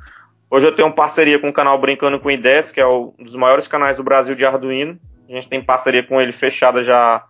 Hoje 0.50 0.66
eu 0.66 0.74
tenho 0.74 0.92
parceria 0.92 1.38
com 1.38 1.48
o 1.48 1.52
canal 1.52 1.78
Brincando 1.78 2.18
com 2.18 2.30
Ideias, 2.30 2.72
que 2.72 2.80
é 2.80 2.86
um 2.86 3.12
dos 3.18 3.36
maiores 3.36 3.68
canais 3.68 3.98
do 3.98 4.02
Brasil 4.02 4.34
de 4.34 4.44
Arduino. 4.44 4.98
A 5.28 5.32
gente 5.32 5.48
tem 5.48 5.62
parceria 5.62 6.02
com 6.02 6.20
ele 6.20 6.32
fechada 6.32 6.82
já. 6.82 7.24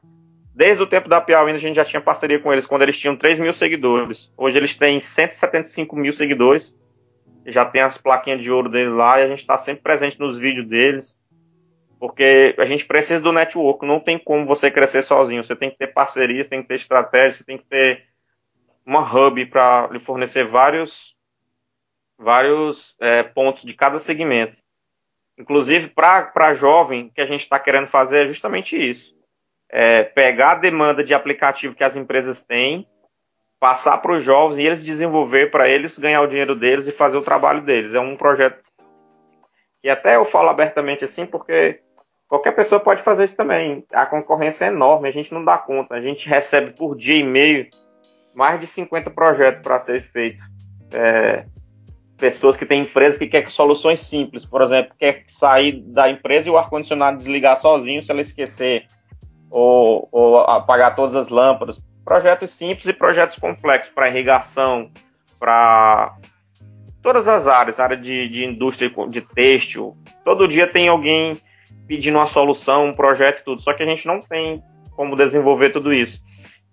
Desde 0.60 0.82
o 0.82 0.86
tempo 0.86 1.08
da 1.08 1.22
Piauí, 1.22 1.50
a 1.52 1.56
gente 1.56 1.76
já 1.76 1.86
tinha 1.86 2.02
parceria 2.02 2.38
com 2.38 2.52
eles, 2.52 2.66
quando 2.66 2.82
eles 2.82 2.98
tinham 2.98 3.16
3 3.16 3.40
mil 3.40 3.54
seguidores. 3.54 4.30
Hoje 4.36 4.58
eles 4.58 4.76
têm 4.76 5.00
175 5.00 5.96
mil 5.96 6.12
seguidores. 6.12 6.76
Já 7.46 7.64
tem 7.64 7.80
as 7.80 7.96
plaquinhas 7.96 8.42
de 8.42 8.52
ouro 8.52 8.68
deles 8.68 8.92
lá 8.92 9.18
e 9.18 9.22
a 9.22 9.26
gente 9.26 9.38
está 9.38 9.56
sempre 9.56 9.82
presente 9.82 10.20
nos 10.20 10.38
vídeos 10.38 10.66
deles. 10.66 11.18
Porque 11.98 12.54
a 12.58 12.66
gente 12.66 12.84
precisa 12.84 13.22
do 13.22 13.32
network. 13.32 13.86
Não 13.86 13.98
tem 13.98 14.18
como 14.18 14.44
você 14.44 14.70
crescer 14.70 15.00
sozinho. 15.00 15.42
Você 15.42 15.56
tem 15.56 15.70
que 15.70 15.78
ter 15.78 15.86
parcerias, 15.94 16.46
tem 16.46 16.60
que 16.60 16.68
ter 16.68 16.74
estratégia, 16.74 17.38
você 17.38 17.44
tem 17.44 17.56
que 17.56 17.64
ter 17.64 18.04
uma 18.84 19.00
hub 19.00 19.46
para 19.46 19.88
lhe 19.90 19.98
fornecer 19.98 20.44
vários 20.44 21.16
vários 22.18 22.94
é, 23.00 23.22
pontos 23.22 23.62
de 23.62 23.72
cada 23.72 23.98
segmento. 23.98 24.58
Inclusive, 25.38 25.88
para 25.88 26.52
jovem, 26.52 27.08
que 27.14 27.22
a 27.22 27.26
gente 27.26 27.40
está 27.44 27.58
querendo 27.58 27.86
fazer 27.86 28.26
é 28.26 28.28
justamente 28.28 28.76
isso. 28.76 29.18
É 29.72 30.02
pegar 30.02 30.52
a 30.52 30.56
demanda 30.56 31.04
de 31.04 31.14
aplicativo 31.14 31.74
que 31.74 31.84
as 31.84 31.96
empresas 31.96 32.42
têm, 32.42 32.86
passar 33.60 33.98
para 33.98 34.12
os 34.12 34.22
jovens 34.22 34.58
e 34.58 34.62
eles 34.62 34.82
desenvolver 34.82 35.50
para 35.50 35.68
eles 35.68 35.98
ganhar 35.98 36.22
o 36.22 36.26
dinheiro 36.26 36.56
deles 36.56 36.86
e 36.86 36.92
fazer 36.92 37.18
o 37.18 37.22
trabalho 37.22 37.60
deles. 37.60 37.94
É 37.94 38.00
um 38.00 38.16
projeto 38.16 38.58
que 39.82 39.88
até 39.88 40.16
eu 40.16 40.24
falo 40.24 40.48
abertamente 40.48 41.04
assim, 41.04 41.26
porque 41.26 41.80
qualquer 42.28 42.52
pessoa 42.52 42.80
pode 42.80 43.02
fazer 43.02 43.24
isso 43.24 43.36
também. 43.36 43.84
A 43.92 44.06
concorrência 44.06 44.64
é 44.64 44.68
enorme, 44.68 45.08
a 45.08 45.12
gente 45.12 45.32
não 45.32 45.44
dá 45.44 45.58
conta. 45.58 45.94
A 45.94 46.00
gente 46.00 46.28
recebe 46.28 46.72
por 46.72 46.96
dia 46.96 47.16
e 47.16 47.24
meio 47.24 47.68
mais 48.34 48.60
de 48.60 48.66
50 48.66 49.10
projetos 49.10 49.62
para 49.62 49.78
ser 49.78 50.02
feito. 50.02 50.42
É, 50.92 51.44
pessoas 52.16 52.56
que 52.56 52.66
têm 52.66 52.82
empresas 52.82 53.18
que 53.18 53.26
querem 53.26 53.48
soluções 53.48 54.00
simples. 54.00 54.44
Por 54.44 54.62
exemplo, 54.62 54.94
quer 54.98 55.24
sair 55.26 55.80
da 55.82 56.08
empresa 56.08 56.48
e 56.48 56.52
o 56.52 56.58
ar-condicionado 56.58 57.16
desligar 57.16 57.56
sozinho 57.56 58.02
se 58.02 58.10
ela 58.10 58.20
esquecer, 58.20 58.86
ou, 59.50 60.08
ou 60.12 60.38
apagar 60.38 60.94
todas 60.94 61.16
as 61.16 61.28
lâmpadas. 61.28 61.80
Projetos 62.04 62.50
simples 62.50 62.86
e 62.86 62.92
projetos 62.92 63.38
complexos 63.38 63.92
para 63.92 64.08
irrigação, 64.08 64.90
para 65.38 66.16
todas 67.02 67.26
as 67.28 67.46
áreas, 67.46 67.80
área 67.80 67.96
de, 67.96 68.28
de 68.28 68.44
indústria 68.44 68.90
de 69.08 69.20
têxtil. 69.20 69.96
Todo 70.24 70.48
dia 70.48 70.66
tem 70.66 70.88
alguém 70.88 71.36
pedindo 71.86 72.18
uma 72.18 72.26
solução, 72.26 72.86
um 72.86 72.94
projeto 72.94 73.40
e 73.40 73.44
tudo. 73.44 73.60
Só 73.60 73.74
que 73.74 73.82
a 73.82 73.86
gente 73.86 74.06
não 74.06 74.20
tem 74.20 74.62
como 74.92 75.16
desenvolver 75.16 75.70
tudo 75.70 75.92
isso. 75.92 76.22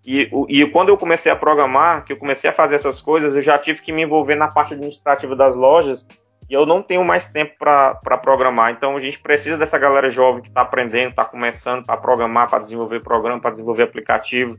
E, 0.05 0.29
e 0.47 0.69
quando 0.69 0.89
eu 0.89 0.97
comecei 0.97 1.31
a 1.31 1.35
programar, 1.35 2.05
que 2.05 2.13
eu 2.13 2.17
comecei 2.17 2.49
a 2.49 2.53
fazer 2.53 2.75
essas 2.75 3.01
coisas, 3.01 3.35
eu 3.35 3.41
já 3.41 3.57
tive 3.57 3.81
que 3.81 3.91
me 3.91 4.03
envolver 4.03 4.35
na 4.35 4.47
parte 4.47 4.73
administrativa 4.73 5.35
das 5.35 5.55
lojas 5.55 6.05
e 6.49 6.53
eu 6.53 6.65
não 6.65 6.81
tenho 6.81 7.03
mais 7.03 7.27
tempo 7.27 7.55
para 7.57 8.17
programar. 8.17 8.71
Então 8.71 8.95
a 8.95 9.01
gente 9.01 9.19
precisa 9.19 9.57
dessa 9.57 9.77
galera 9.77 10.09
jovem 10.09 10.41
que 10.41 10.49
está 10.49 10.61
aprendendo, 10.61 11.09
está 11.09 11.25
começando 11.25 11.85
para 11.85 11.97
programar, 11.97 12.49
para 12.49 12.59
desenvolver 12.59 13.01
programa, 13.01 13.39
para 13.39 13.51
desenvolver 13.51 13.83
aplicativo, 13.83 14.57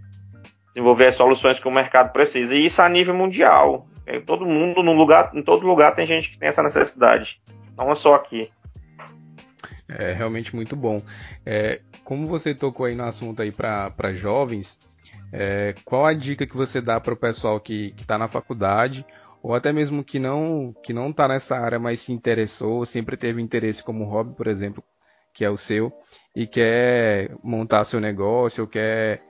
desenvolver 0.75 1.07
as 1.07 1.15
soluções 1.15 1.59
que 1.59 1.67
o 1.67 1.73
mercado 1.73 2.13
precisa. 2.13 2.55
E 2.55 2.67
isso 2.67 2.83
a 2.83 2.89
nível 2.89 3.15
mundial. 3.15 3.87
É, 4.07 4.21
todo 4.21 4.45
mundo, 4.45 4.83
no 4.83 4.93
lugar, 4.93 5.31
em 5.35 5.43
todo 5.43 5.67
lugar, 5.67 5.95
tem 5.95 6.07
gente 6.07 6.31
que 6.31 6.39
tem 6.39 6.49
essa 6.49 6.63
necessidade. 6.63 7.41
Não 7.77 7.91
é 7.91 7.95
só 7.95 8.15
aqui. 8.15 8.51
É 9.89 10.13
realmente 10.13 10.55
muito 10.55 10.77
bom. 10.77 11.01
É, 11.45 11.81
como 12.05 12.27
você 12.27 12.55
tocou 12.55 12.87
aí 12.87 12.95
no 12.95 13.05
assunto 13.05 13.41
aí 13.41 13.51
para 13.51 14.13
jovens, 14.13 14.79
é, 15.33 15.75
qual 15.85 16.07
a 16.07 16.13
dica 16.13 16.47
que 16.47 16.57
você 16.57 16.81
dá 16.81 17.01
para 17.01 17.15
o 17.15 17.17
pessoal 17.17 17.59
que 17.61 17.95
está 17.97 18.19
na 18.19 18.29
faculdade 18.29 19.05
ou 19.49 19.55
até 19.55 19.73
mesmo 19.73 20.05
que 20.05 20.19
não 20.19 20.75
que 20.85 20.93
não 20.93 21.09
está 21.09 21.27
nessa 21.27 21.57
área, 21.57 21.79
mas 21.79 22.01
se 22.01 22.13
interessou, 22.13 22.85
sempre 22.85 23.17
teve 23.17 23.41
interesse 23.41 23.83
como 23.83 24.05
hobby, 24.05 24.37
por 24.37 24.47
exemplo, 24.47 24.85
que 25.33 25.43
é 25.43 25.49
o 25.49 25.57
seu, 25.57 25.91
e 26.37 26.47
quer 26.47 27.35
montar 27.43 27.87
seu 27.87 27.99
negócio, 27.99 28.65
ou 28.65 28.69
quer 28.69 29.23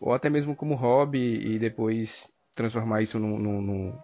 ou 0.00 0.12
até 0.12 0.30
mesmo 0.30 0.54
como 0.54 0.76
hobby 0.76 1.52
e 1.52 1.58
depois 1.58 2.30
transformar 2.54 3.02
isso 3.02 3.18
num, 3.18 3.36
num, 3.36 3.98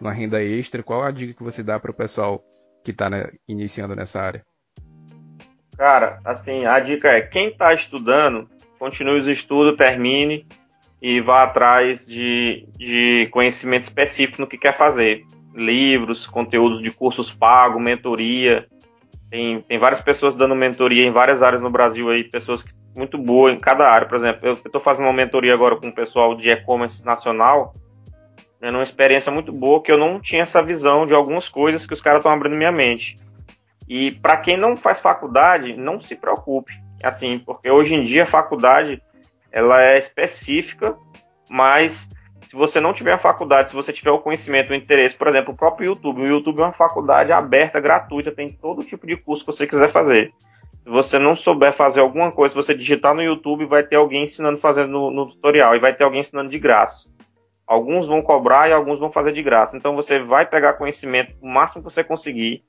numa 0.00 0.12
renda 0.12 0.40
extra. 0.40 0.84
Qual 0.84 1.02
a 1.02 1.10
dica 1.10 1.34
que 1.34 1.42
você 1.42 1.64
dá 1.64 1.80
para 1.80 1.90
o 1.90 1.96
pessoal 1.96 2.40
que 2.84 2.92
está 2.92 3.10
né, 3.10 3.32
iniciando 3.48 3.96
nessa 3.96 4.22
área? 4.22 4.46
Cara, 5.76 6.20
assim, 6.24 6.64
a 6.64 6.78
dica 6.78 7.08
é 7.08 7.22
quem 7.22 7.48
está 7.48 7.74
estudando 7.74 8.48
continue 8.78 9.18
os 9.18 9.26
estudos, 9.26 9.76
termine 9.76 10.46
e 11.00 11.20
vá 11.20 11.42
atrás 11.42 12.06
de, 12.06 12.64
de 12.78 13.28
conhecimento 13.30 13.82
específico 13.82 14.40
no 14.40 14.46
que 14.46 14.58
quer 14.58 14.74
fazer. 14.74 15.22
Livros, 15.54 16.26
conteúdos 16.26 16.82
de 16.82 16.90
cursos 16.90 17.32
pagos, 17.32 17.82
mentoria. 17.82 18.66
Tem, 19.30 19.60
tem 19.60 19.78
várias 19.78 20.00
pessoas 20.00 20.34
dando 20.34 20.54
mentoria 20.54 21.04
em 21.04 21.10
várias 21.10 21.42
áreas 21.42 21.62
no 21.62 21.70
Brasil 21.70 22.10
aí, 22.10 22.24
pessoas 22.24 22.62
que, 22.62 22.72
muito 22.96 23.18
boas 23.18 23.54
em 23.54 23.58
cada 23.58 23.88
área. 23.88 24.08
Por 24.08 24.16
exemplo, 24.16 24.40
eu 24.48 24.52
estou 24.52 24.80
fazendo 24.80 25.06
uma 25.06 25.12
mentoria 25.12 25.52
agora 25.52 25.76
com 25.76 25.88
o 25.88 25.94
pessoal 25.94 26.34
de 26.34 26.50
e-commerce 26.50 27.04
nacional, 27.04 27.74
é 28.60 28.70
uma 28.70 28.82
experiência 28.82 29.30
muito 29.30 29.52
boa 29.52 29.82
que 29.82 29.92
eu 29.92 29.98
não 29.98 30.18
tinha 30.18 30.42
essa 30.42 30.62
visão 30.62 31.06
de 31.06 31.14
algumas 31.14 31.48
coisas 31.48 31.86
que 31.86 31.94
os 31.94 32.00
caras 32.00 32.20
estão 32.20 32.32
abrindo 32.32 32.56
minha 32.56 32.72
mente. 32.72 33.16
E 33.88 34.16
para 34.16 34.36
quem 34.38 34.56
não 34.56 34.76
faz 34.76 35.00
faculdade, 35.00 35.78
não 35.78 36.00
se 36.00 36.16
preocupe 36.16 36.72
assim, 37.04 37.38
porque 37.38 37.70
hoje 37.70 37.94
em 37.94 38.04
dia 38.04 38.22
a 38.22 38.26
faculdade 38.26 39.00
ela 39.52 39.82
é 39.82 39.98
específica, 39.98 40.96
mas 41.50 42.08
se 42.46 42.54
você 42.54 42.80
não 42.80 42.92
tiver 42.92 43.12
a 43.12 43.18
faculdade, 43.18 43.70
se 43.70 43.74
você 43.74 43.92
tiver 43.92 44.10
o 44.10 44.20
conhecimento, 44.20 44.70
o 44.70 44.74
interesse, 44.74 45.14
por 45.14 45.26
exemplo, 45.26 45.52
o 45.52 45.56
próprio 45.56 45.86
YouTube, 45.86 46.22
o 46.22 46.26
YouTube 46.26 46.60
é 46.60 46.64
uma 46.64 46.72
faculdade 46.72 47.32
aberta, 47.32 47.80
gratuita, 47.80 48.30
tem 48.30 48.48
todo 48.48 48.84
tipo 48.84 49.06
de 49.06 49.16
curso 49.16 49.44
que 49.44 49.52
você 49.52 49.66
quiser 49.66 49.88
fazer. 49.88 50.32
Se 50.84 50.90
você 50.90 51.18
não 51.18 51.34
souber 51.34 51.72
fazer 51.72 52.00
alguma 52.00 52.30
coisa, 52.30 52.52
se 52.52 52.62
você 52.64 52.72
digitar 52.72 53.14
no 53.14 53.22
YouTube, 53.22 53.66
vai 53.66 53.82
ter 53.82 53.96
alguém 53.96 54.22
ensinando 54.22 54.58
fazendo 54.58 54.92
no, 54.92 55.10
no 55.10 55.26
tutorial 55.26 55.74
e 55.74 55.80
vai 55.80 55.92
ter 55.92 56.04
alguém 56.04 56.20
ensinando 56.20 56.48
de 56.48 56.58
graça. 56.60 57.10
Alguns 57.66 58.06
vão 58.06 58.22
cobrar 58.22 58.68
e 58.68 58.72
alguns 58.72 59.00
vão 59.00 59.10
fazer 59.10 59.32
de 59.32 59.42
graça. 59.42 59.76
Então 59.76 59.96
você 59.96 60.20
vai 60.20 60.46
pegar 60.46 60.74
conhecimento 60.74 61.34
o 61.42 61.48
máximo 61.48 61.82
que 61.82 61.92
você 61.92 62.04
conseguir, 62.04 62.62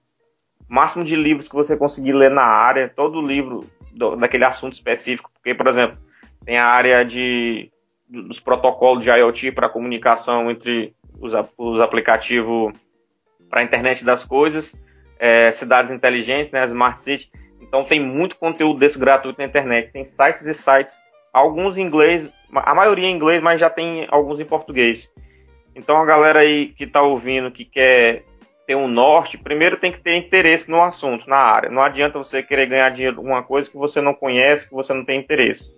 máximo 0.68 1.04
de 1.04 1.16
livros 1.16 1.48
que 1.48 1.54
você 1.54 1.78
conseguir 1.78 2.14
ler 2.14 2.32
na 2.32 2.42
área, 2.42 2.90
todo 2.90 3.22
livro 3.22 3.64
do, 3.92 4.16
daquele 4.16 4.46
assunto 4.46 4.74
específico, 4.74 5.30
porque, 5.36 5.54
por 5.54 5.68
exemplo, 5.68 6.00
tem 6.48 6.58
a 6.58 6.66
área 6.66 7.04
de, 7.04 7.70
dos 8.08 8.40
protocolos 8.40 9.04
de 9.04 9.10
IoT 9.10 9.52
para 9.52 9.68
comunicação 9.68 10.50
entre 10.50 10.96
os, 11.20 11.34
os 11.58 11.82
aplicativos 11.82 12.72
para 13.50 13.60
a 13.60 13.64
internet 13.66 14.06
das 14.06 14.24
coisas, 14.24 14.74
é, 15.20 15.52
cidades 15.52 15.92
inteligentes, 15.92 16.50
né, 16.50 16.64
Smart 16.64 17.02
City. 17.02 17.30
Então 17.62 17.84
tem 17.84 18.00
muito 18.00 18.38
conteúdo 18.38 18.80
desse 18.80 18.98
gratuito 18.98 19.38
na 19.40 19.46
internet. 19.46 19.92
Tem 19.92 20.06
sites 20.06 20.48
e 20.48 20.54
sites, 20.54 20.94
alguns 21.34 21.78
em 21.78 21.82
inglês, 21.82 22.32
a 22.54 22.74
maioria 22.74 23.08
em 23.10 23.14
inglês, 23.14 23.42
mas 23.42 23.60
já 23.60 23.70
tem 23.70 24.08
alguns 24.10 24.40
em 24.40 24.46
português. 24.46 25.12
Então 25.76 25.98
a 25.98 26.06
galera 26.06 26.40
aí 26.40 26.70
que 26.70 26.86
está 26.86 27.02
ouvindo, 27.02 27.52
que 27.52 27.66
quer 27.66 28.24
ter 28.66 28.76
um 28.76 28.88
norte, 28.88 29.38
primeiro 29.38 29.76
tem 29.76 29.92
que 29.92 30.00
ter 30.00 30.16
interesse 30.16 30.72
no 30.72 30.82
assunto, 30.82 31.30
na 31.30 31.36
área. 31.36 31.70
Não 31.70 31.82
adianta 31.82 32.18
você 32.18 32.42
querer 32.42 32.68
ganhar 32.68 32.90
dinheiro 32.90 33.18
com 33.18 33.24
uma 33.24 33.44
coisa 33.44 33.70
que 33.70 33.76
você 33.76 34.00
não 34.00 34.14
conhece, 34.14 34.70
que 34.70 34.74
você 34.74 34.94
não 34.94 35.04
tem 35.04 35.20
interesse. 35.20 35.76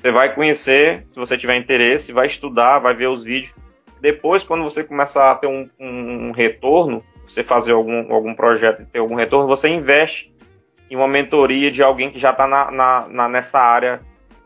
Você 0.00 0.10
vai 0.10 0.34
conhecer, 0.34 1.04
se 1.08 1.18
você 1.18 1.36
tiver 1.36 1.58
interesse, 1.58 2.10
vai 2.10 2.24
estudar, 2.24 2.78
vai 2.78 2.94
ver 2.94 3.08
os 3.08 3.22
vídeos. 3.22 3.54
Depois, 4.00 4.42
quando 4.42 4.64
você 4.64 4.82
começar 4.82 5.30
a 5.30 5.34
ter 5.34 5.46
um, 5.46 5.68
um, 5.78 6.32
retorno, 6.32 7.04
você 7.26 7.44
fazer 7.44 7.72
algum, 7.72 8.10
algum 8.10 8.34
projeto 8.34 8.80
e 8.80 8.86
ter 8.86 8.98
algum 8.98 9.14
retorno, 9.14 9.46
você 9.46 9.68
investe 9.68 10.34
em 10.90 10.96
uma 10.96 11.06
mentoria 11.06 11.70
de 11.70 11.82
alguém 11.82 12.10
que 12.10 12.18
já 12.18 12.30
está 12.30 12.46
na, 12.46 12.70
na, 12.70 13.08
na, 13.08 13.28
nessa 13.28 13.58
área 13.58 14.00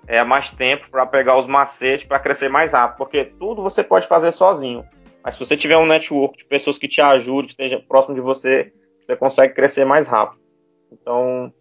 é, 0.08 0.18
há 0.18 0.24
mais 0.24 0.50
tempo 0.50 0.90
para 0.90 1.06
pegar 1.06 1.38
os 1.38 1.46
macetes 1.46 2.04
para 2.04 2.18
crescer 2.18 2.48
mais 2.48 2.72
rápido. 2.72 2.96
Porque 2.96 3.24
tudo 3.24 3.62
você 3.62 3.84
pode 3.84 4.08
fazer 4.08 4.32
sozinho. 4.32 4.84
Mas 5.22 5.34
se 5.34 5.40
você 5.40 5.56
tiver 5.56 5.76
um 5.76 5.86
network 5.86 6.36
de 6.36 6.44
pessoas 6.46 6.78
que 6.78 6.88
te 6.88 7.00
ajudem, 7.00 7.44
que 7.44 7.52
esteja 7.52 7.78
próximo 7.78 8.16
de 8.16 8.20
você, 8.20 8.72
você 9.00 9.14
consegue 9.14 9.54
crescer 9.54 9.84
mais 9.84 10.08
rápido. 10.08 10.42
Então, 10.90 11.52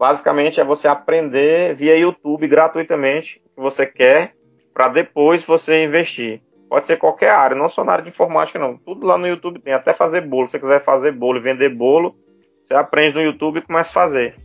basicamente 0.00 0.58
é 0.58 0.64
você 0.64 0.88
aprender 0.88 1.74
via 1.74 1.94
YouTube 1.94 2.48
gratuitamente 2.48 3.38
o 3.44 3.56
que 3.56 3.60
você 3.60 3.84
quer 3.84 4.34
para 4.72 4.88
depois 4.88 5.44
você 5.44 5.84
investir. 5.84 6.40
Pode 6.70 6.86
ser 6.86 6.96
qualquer 6.96 7.28
área, 7.28 7.54
não 7.54 7.68
só 7.68 7.84
na 7.84 7.92
área 7.92 8.04
de 8.04 8.08
informática, 8.08 8.58
não. 8.58 8.78
Tudo 8.78 9.06
lá 9.06 9.18
no 9.18 9.26
YouTube 9.26 9.60
tem, 9.60 9.74
até 9.74 9.92
fazer 9.92 10.22
bolo. 10.22 10.46
Se 10.46 10.52
você 10.52 10.58
quiser 10.58 10.82
fazer 10.82 11.12
bolo 11.12 11.38
e 11.38 11.42
vender 11.42 11.68
bolo, 11.68 12.16
você 12.64 12.72
aprende 12.72 13.14
no 13.14 13.20
YouTube 13.20 13.58
e 13.58 13.62
começa 13.62 13.90
a 13.90 13.92
fazer. 13.92 14.36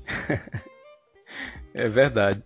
é 1.73 1.87
verdade. 1.87 2.43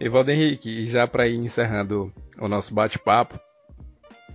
Evaldo 0.00 0.32
Henrique, 0.32 0.88
já 0.88 1.06
para 1.06 1.28
ir 1.28 1.36
encerrando 1.36 2.12
o 2.40 2.48
nosso 2.48 2.74
bate-papo, 2.74 3.38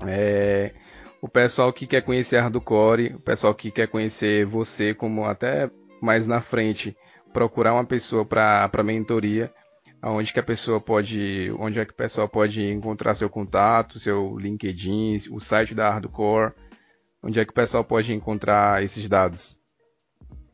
é, 0.07 0.71
o 1.19 1.27
pessoal 1.27 1.73
que 1.73 1.85
quer 1.85 2.01
conhecer 2.01 2.37
a 2.37 2.43
Hardcore, 2.43 3.15
o 3.15 3.19
pessoal 3.19 3.53
que 3.53 3.69
quer 3.69 3.87
conhecer 3.87 4.45
você 4.45 4.93
como 4.93 5.25
até 5.25 5.69
mais 6.01 6.25
na 6.25 6.39
frente, 6.39 6.95
procurar 7.33 7.73
uma 7.73 7.83
pessoa 7.83 8.23
para 8.23 8.83
mentoria, 8.83 9.51
aonde 10.01 10.31
que 10.31 10.39
a 10.39 10.43
pessoa 10.43 10.79
pode, 10.79 11.51
onde 11.59 11.79
é 11.79 11.85
que 11.85 11.91
a 11.91 11.95
pessoa 11.95 12.27
pode 12.27 12.63
encontrar 12.63 13.15
seu 13.15 13.29
contato, 13.29 13.99
seu 13.99 14.37
LinkedIn, 14.37 15.17
o 15.31 15.39
site 15.39 15.73
da 15.73 15.89
Hardcore, 15.89 16.53
onde 17.23 17.39
é 17.39 17.45
que 17.45 17.51
o 17.51 17.55
pessoal 17.55 17.83
pode 17.83 18.13
encontrar 18.13 18.83
esses 18.83 19.09
dados? 19.09 19.57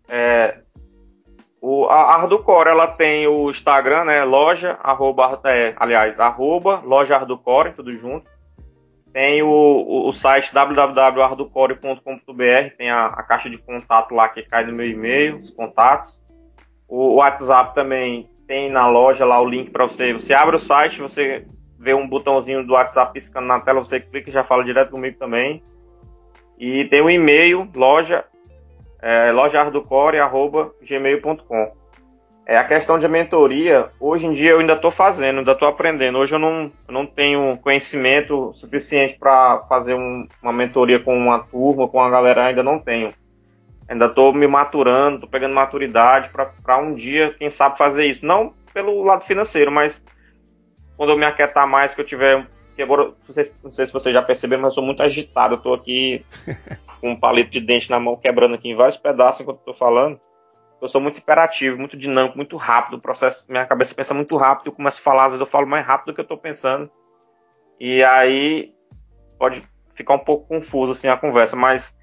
É, 0.08 0.60
o, 1.62 1.88
a 1.88 2.18
Hardcore, 2.18 2.70
ela 2.70 2.88
tem 2.88 3.28
o 3.28 3.50
Instagram, 3.50 4.06
né, 4.06 4.24
loja, 4.24 4.78
arroba, 4.82 5.42
é, 5.46 5.74
aliás, 5.78 6.18
arroba, 6.20 6.82
loja 6.86 7.18
Hardcore, 7.18 7.74
tudo 7.74 7.92
junto. 7.92 8.30
Tem 9.12 9.42
o, 9.42 9.50
o, 9.50 10.08
o 10.08 10.14
site 10.14 10.54
www.arducore.com.br, 10.54 12.76
tem 12.78 12.92
a, 12.92 13.08
a, 13.08 13.24
caixa 13.24 13.50
de 13.50 13.58
contato 13.58 14.14
lá 14.14 14.30
que 14.30 14.44
cai 14.44 14.64
no 14.66 14.74
meu 14.74 14.88
e-mail, 14.88 15.38
os 15.38 15.50
contatos. 15.50 16.22
O, 16.90 17.16
WhatsApp 17.16 17.76
também 17.76 18.28
tem 18.48 18.72
na 18.72 18.90
loja 18.90 19.24
lá 19.24 19.40
o 19.40 19.48
link 19.48 19.70
para 19.70 19.86
você. 19.86 20.12
Você 20.14 20.34
abre 20.34 20.56
o 20.56 20.60
site, 20.60 21.02
você 21.02 21.46
vê 21.78 21.94
um 21.94 22.08
botãozinho 22.08 22.66
do 22.66 22.74
WhatsApp 22.74 23.14
piscando 23.14 23.46
na 23.48 23.60
tela, 23.60 23.84
você 23.84 24.00
clica 24.00 24.30
e 24.30 24.34
já 24.34 24.44
fala 24.44 24.64
direto 24.64 24.90
comigo 24.92 25.18
também. 25.18 25.62
E 26.58 26.86
tem 26.86 27.02
o 27.02 27.10
e-mail, 27.10 27.68
loja, 27.76 28.24
é, 29.02 29.32
lojaarducore.gmail.com. 29.32 31.80
É, 32.50 32.58
a 32.58 32.64
questão 32.64 32.98
de 32.98 33.08
mentoria, 33.08 33.92
hoje 34.00 34.26
em 34.26 34.32
dia 34.32 34.50
eu 34.50 34.60
ainda 34.60 34.74
estou 34.74 34.90
fazendo, 34.90 35.38
ainda 35.38 35.52
estou 35.52 35.68
aprendendo. 35.68 36.18
Hoje 36.18 36.34
eu 36.34 36.40
não, 36.40 36.72
eu 36.88 36.94
não 36.94 37.06
tenho 37.06 37.56
conhecimento 37.58 38.52
suficiente 38.54 39.20
para 39.20 39.60
fazer 39.70 39.94
um, 39.94 40.28
uma 40.42 40.52
mentoria 40.52 41.00
com 41.00 41.16
uma 41.16 41.44
turma, 41.44 41.88
com 41.88 42.02
a 42.02 42.10
galera, 42.10 42.48
ainda 42.48 42.64
não 42.64 42.80
tenho. 42.80 43.10
Ainda 43.90 44.06
estou 44.06 44.32
me 44.32 44.48
maturando, 44.48 45.16
estou 45.16 45.30
pegando 45.30 45.56
maturidade 45.56 46.30
para 46.30 46.78
um 46.78 46.94
dia, 46.94 47.34
quem 47.34 47.50
sabe, 47.50 47.76
fazer 47.76 48.06
isso. 48.06 48.24
Não 48.24 48.54
pelo 48.72 49.02
lado 49.02 49.26
financeiro, 49.26 49.72
mas 49.72 50.00
quando 50.96 51.12
eu 51.12 51.18
me 51.18 51.26
aquietar 51.26 51.68
mais, 51.68 51.96
que 51.96 52.02
eu 52.02 52.06
tiver. 52.06 52.48
Que 52.76 52.84
agora, 52.84 53.06
não 53.06 53.16
sei, 53.22 53.52
não 53.64 53.72
sei 53.72 53.88
se 53.88 53.92
vocês 53.92 54.14
já 54.14 54.22
perceberam, 54.22 54.62
mas 54.62 54.74
eu 54.74 54.76
sou 54.76 54.84
muito 54.84 55.02
agitado. 55.02 55.56
Eu 55.56 55.58
estou 55.58 55.74
aqui 55.74 56.24
com 57.02 57.12
um 57.12 57.20
palito 57.20 57.50
de 57.50 57.60
dente 57.60 57.90
na 57.90 58.00
mão, 58.00 58.16
quebrando 58.16 58.54
aqui 58.54 58.70
em 58.70 58.76
vários 58.76 58.96
pedaços 58.96 59.42
enquanto 59.42 59.60
estou 59.60 59.74
falando. 59.74 60.20
Eu 60.80 60.88
sou 60.88 61.02
muito 61.02 61.18
hiperativo, 61.18 61.78
muito 61.78 61.98
dinâmico, 61.98 62.38
muito 62.38 62.56
rápido. 62.58 62.98
O 62.98 63.02
processo, 63.02 63.52
minha 63.52 63.66
cabeça 63.66 63.96
pensa 63.96 64.14
muito 64.14 64.38
rápido. 64.38 64.68
Eu 64.68 64.74
começo 64.74 65.00
a 65.00 65.04
falar, 65.04 65.26
às 65.26 65.32
vezes 65.32 65.42
eu 65.42 65.48
falo 65.48 65.66
mais 65.66 65.86
rápido 65.86 66.08
do 66.08 66.14
que 66.14 66.22
eu 66.22 66.24
estou 66.24 66.38
pensando. 66.38 66.90
E 67.80 68.04
aí 68.04 68.72
pode 69.38 69.64
ficar 70.00 70.16
um 70.16 70.20
pouco 70.20 70.48
confuso 70.48 70.94
assim 70.94 71.08
a 71.08 71.18
conversa, 71.18 71.56
mas 71.56 71.96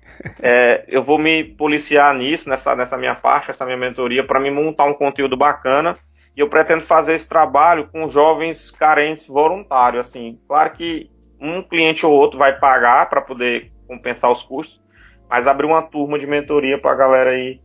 é, 0.42 0.84
eu 0.86 1.02
vou 1.02 1.18
me 1.18 1.42
policiar 1.42 2.14
nisso, 2.14 2.48
nessa, 2.48 2.74
nessa 2.76 2.96
minha 2.96 3.14
parte, 3.14 3.50
essa 3.50 3.64
minha 3.64 3.76
mentoria, 3.76 4.24
para 4.24 4.40
me 4.40 4.50
montar 4.50 4.84
um 4.84 4.94
conteúdo 4.94 5.36
bacana. 5.36 5.96
E 6.36 6.40
eu 6.40 6.48
pretendo 6.48 6.82
fazer 6.82 7.14
esse 7.14 7.26
trabalho 7.26 7.88
com 7.88 8.08
jovens 8.08 8.70
carentes 8.70 9.26
voluntários. 9.26 10.06
Assim, 10.06 10.38
claro 10.46 10.70
que 10.72 11.10
um 11.40 11.62
cliente 11.62 12.04
ou 12.04 12.12
outro 12.12 12.38
vai 12.38 12.58
pagar 12.58 13.08
para 13.08 13.22
poder 13.22 13.72
compensar 13.88 14.30
os 14.30 14.42
custos, 14.42 14.82
mas 15.28 15.46
abrir 15.46 15.66
uma 15.66 15.82
turma 15.82 16.18
de 16.18 16.26
mentoria 16.26 16.78
para 16.78 16.92
a 16.92 16.96
galera 16.96 17.30
aí 17.30 17.60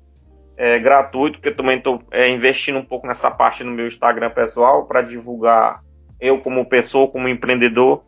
é, 0.56 0.80
gratuito, 0.80 1.38
porque 1.38 1.50
eu 1.50 1.56
também 1.56 1.78
estou 1.78 2.02
é, 2.12 2.30
investindo 2.30 2.78
um 2.78 2.86
pouco 2.86 3.06
nessa 3.06 3.30
parte 3.30 3.63
no 3.63 3.72
meu 3.72 3.88
Instagram 3.88 4.30
pessoal 4.30 4.86
para 4.86 5.02
divulgar 5.02 5.82
eu 6.20 6.39
como 6.39 6.65
pessoa, 6.65 7.10
como 7.10 7.28
empreendedor, 7.28 8.04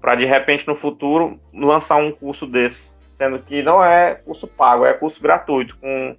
para 0.00 0.14
de 0.14 0.24
repente 0.24 0.66
no 0.66 0.74
futuro 0.74 1.38
lançar 1.52 1.96
um 1.96 2.12
curso 2.12 2.46
desse 2.46 2.98
sendo 3.18 3.40
que 3.40 3.62
não 3.64 3.84
é 3.84 4.14
curso 4.14 4.46
pago, 4.46 4.86
é 4.86 4.94
curso 4.94 5.20
gratuito, 5.20 5.76
com 5.78 6.16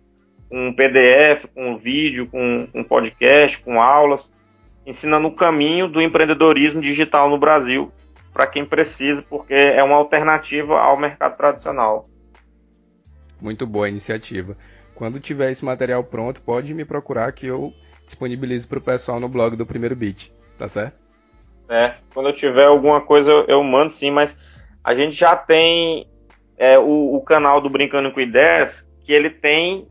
um 0.51 0.73
PDF, 0.73 1.45
com 1.55 1.77
vídeo, 1.77 2.27
com 2.27 2.67
um 2.73 2.83
podcast, 2.83 3.57
com 3.59 3.81
aulas, 3.81 4.33
ensinando 4.85 5.29
o 5.29 5.35
caminho 5.35 5.87
do 5.87 6.01
empreendedorismo 6.01 6.81
digital 6.81 7.29
no 7.29 7.37
Brasil 7.37 7.89
para 8.33 8.45
quem 8.45 8.65
precisa, 8.65 9.21
porque 9.21 9.53
é 9.53 9.81
uma 9.81 9.95
alternativa 9.95 10.77
ao 10.77 10.99
mercado 10.99 11.37
tradicional. 11.37 12.09
Muito 13.39 13.65
boa 13.65 13.85
a 13.85 13.89
iniciativa. 13.89 14.57
Quando 14.93 15.21
tiver 15.21 15.51
esse 15.51 15.63
material 15.63 16.03
pronto, 16.03 16.41
pode 16.41 16.73
me 16.73 16.83
procurar 16.83 17.31
que 17.31 17.47
eu 17.47 17.73
disponibilizo 18.05 18.67
para 18.67 18.79
o 18.79 18.81
pessoal 18.81 19.21
no 19.21 19.29
blog 19.29 19.55
do 19.55 19.65
Primeiro 19.65 19.95
Beat, 19.95 20.29
tá 20.57 20.67
certo? 20.67 20.97
É, 21.69 21.93
quando 22.13 22.29
eu 22.29 22.34
tiver 22.34 22.65
alguma 22.65 22.99
coisa 22.99 23.32
eu, 23.32 23.45
eu 23.45 23.63
mando 23.63 23.91
sim, 23.91 24.10
mas 24.10 24.36
a 24.84 24.95
gente 24.95 25.15
já 25.15 25.36
tem 25.36 26.10
é, 26.58 26.79
o, 26.79 27.15
o, 27.15 27.21
canal 27.21 27.62
do 27.62 27.69
Brincando 27.69 28.12
com 28.12 28.19
Ideias, 28.19 28.88
que 29.01 29.13
ele 29.13 29.29
tem 29.29 29.88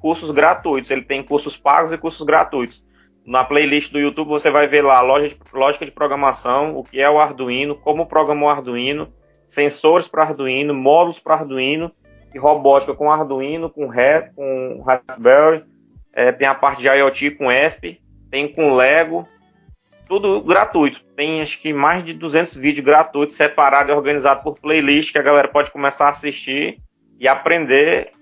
cursos 0.00 0.30
gratuitos, 0.30 0.90
ele 0.90 1.02
tem 1.02 1.22
cursos 1.22 1.56
pagos 1.56 1.92
e 1.92 1.98
cursos 1.98 2.24
gratuitos. 2.26 2.86
Na 3.24 3.42
playlist 3.42 3.90
do 3.90 3.98
YouTube 3.98 4.28
você 4.28 4.50
vai 4.50 4.66
ver 4.66 4.82
lá 4.82 5.00
loja 5.00 5.28
de, 5.28 5.38
lógica 5.52 5.86
de 5.86 5.90
programação, 5.90 6.76
o 6.76 6.84
que 6.84 7.00
é 7.00 7.08
o 7.08 7.18
Arduino, 7.18 7.74
como 7.74 8.06
programar 8.06 8.44
o 8.44 8.50
Arduino, 8.58 9.12
sensores 9.46 10.06
para 10.06 10.24
Arduino, 10.24 10.74
módulos 10.74 11.18
para 11.18 11.36
Arduino 11.36 11.90
e 12.34 12.38
robótica 12.38 12.94
com 12.94 13.10
Arduino, 13.10 13.70
com, 13.70 13.88
com 14.34 14.82
Raspberry, 14.82 15.64
é, 16.12 16.32
tem 16.32 16.46
a 16.46 16.54
parte 16.54 16.82
de 16.82 16.88
IoT 16.88 17.32
com 17.32 17.50
ESP, 17.50 18.00
tem 18.30 18.52
com 18.52 18.74
Lego, 18.74 19.26
tudo 20.08 20.40
gratuito. 20.40 21.04
Tem 21.14 21.42
acho 21.42 21.60
que 21.60 21.72
mais 21.72 22.02
de 22.02 22.14
200 22.14 22.56
vídeos 22.56 22.84
gratuitos, 22.84 23.36
separados 23.36 23.92
e 23.92 23.96
organizados 23.96 24.42
por 24.42 24.58
playlist, 24.58 25.12
que 25.12 25.18
a 25.18 25.22
galera 25.22 25.48
pode 25.48 25.70
começar 25.70 26.06
a 26.06 26.10
assistir 26.10 26.80
e 27.20 27.28
aprender 27.28 28.12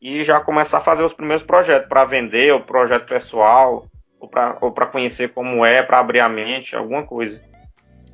e 0.00 0.24
já 0.24 0.40
começar 0.40 0.78
a 0.78 0.82
fazer 0.82 1.02
os 1.02 1.12
primeiros 1.12 1.44
projetos 1.44 1.88
para 1.88 2.04
vender, 2.04 2.52
ou 2.52 2.60
projeto 2.60 3.06
pessoal, 3.06 3.86
ou 4.18 4.72
para 4.72 4.86
conhecer 4.86 5.28
como 5.32 5.64
é, 5.64 5.82
para 5.82 6.00
abrir 6.00 6.20
a 6.20 6.28
mente, 6.28 6.74
alguma 6.74 7.02
coisa. 7.02 7.40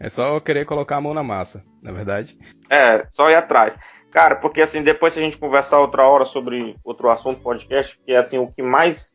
É 0.01 0.09
só 0.09 0.39
querer 0.41 0.67
colocar 0.67 0.97
a 0.97 1.01
mão 1.01 1.15
na 1.15 1.23
massa, 1.23 1.65
na 1.83 1.91
é 1.91 1.95
verdade? 1.95 2.37
É, 2.69 3.07
só 3.07 3.31
ir 3.31 3.35
atrás. 3.35 3.79
Cara, 4.11 4.37
porque 4.37 4.61
assim, 4.61 4.83
depois 4.83 5.13
se 5.13 5.19
a 5.19 5.23
gente 5.23 5.39
conversar 5.39 5.79
outra 5.79 6.07
hora 6.07 6.25
sobre 6.25 6.77
outro 6.85 7.09
assunto 7.09 7.41
podcast, 7.41 7.99
que 8.05 8.13
é 8.13 8.17
assim, 8.17 8.39
o 8.39 8.51
que 8.51 8.63
mais 8.63 9.13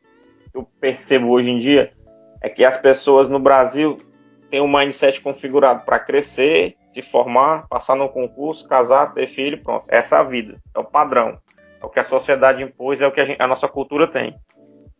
eu 0.54 0.66
percebo 0.80 1.28
hoje 1.28 1.50
em 1.50 1.58
dia 1.58 1.92
é 2.42 2.48
que 2.48 2.64
as 2.64 2.76
pessoas 2.76 3.28
no 3.28 3.38
Brasil 3.38 3.96
têm 4.50 4.60
um 4.60 4.70
mindset 4.70 5.20
configurado 5.20 5.84
para 5.84 5.98
crescer, 5.98 6.76
se 6.86 7.00
formar, 7.00 7.66
passar 7.68 7.94
no 7.94 8.08
concurso, 8.08 8.68
casar, 8.68 9.14
ter 9.14 9.26
filho, 9.28 9.62
pronto. 9.62 9.86
Essa 9.88 10.16
é 10.16 10.18
a 10.18 10.22
vida, 10.24 10.60
é 10.74 10.78
o 10.78 10.84
padrão. 10.84 11.38
É 11.80 11.86
o 11.86 11.88
que 11.88 12.00
a 12.00 12.04
sociedade 12.04 12.62
impôs, 12.62 13.00
é 13.00 13.06
o 13.06 13.12
que 13.12 13.20
a, 13.20 13.24
gente, 13.24 13.40
a 13.40 13.46
nossa 13.46 13.66
cultura 13.68 14.06
tem. 14.06 14.36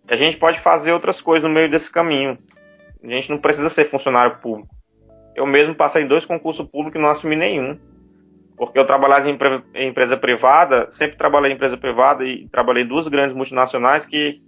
A 0.08 0.16
gente 0.16 0.36
pode 0.36 0.58
fazer 0.58 0.92
outras 0.92 1.20
coisas 1.20 1.46
no 1.46 1.54
meio 1.54 1.70
desse 1.70 1.90
caminho. 1.90 2.38
A 3.02 3.08
gente 3.08 3.30
não 3.30 3.38
precisa 3.38 3.68
ser 3.68 3.84
funcionário 3.86 4.36
público. 4.40 4.74
Eu 5.34 5.46
mesmo 5.46 5.74
passei 5.74 6.04
dois 6.04 6.24
concursos 6.24 6.66
públicos 6.68 7.00
e 7.00 7.02
não 7.02 7.10
assumi 7.10 7.36
nenhum. 7.36 7.78
Porque 8.56 8.78
eu 8.78 8.86
trabalhava 8.86 9.28
em 9.28 9.88
empresa 9.88 10.16
privada, 10.16 10.88
sempre 10.90 11.16
trabalhei 11.16 11.50
em 11.50 11.54
empresa 11.54 11.76
privada 11.76 12.24
e 12.24 12.48
trabalhei 12.48 12.84
em 12.84 12.86
duas 12.86 13.08
grandes 13.08 13.34
multinacionais 13.34 14.04
que 14.04 14.42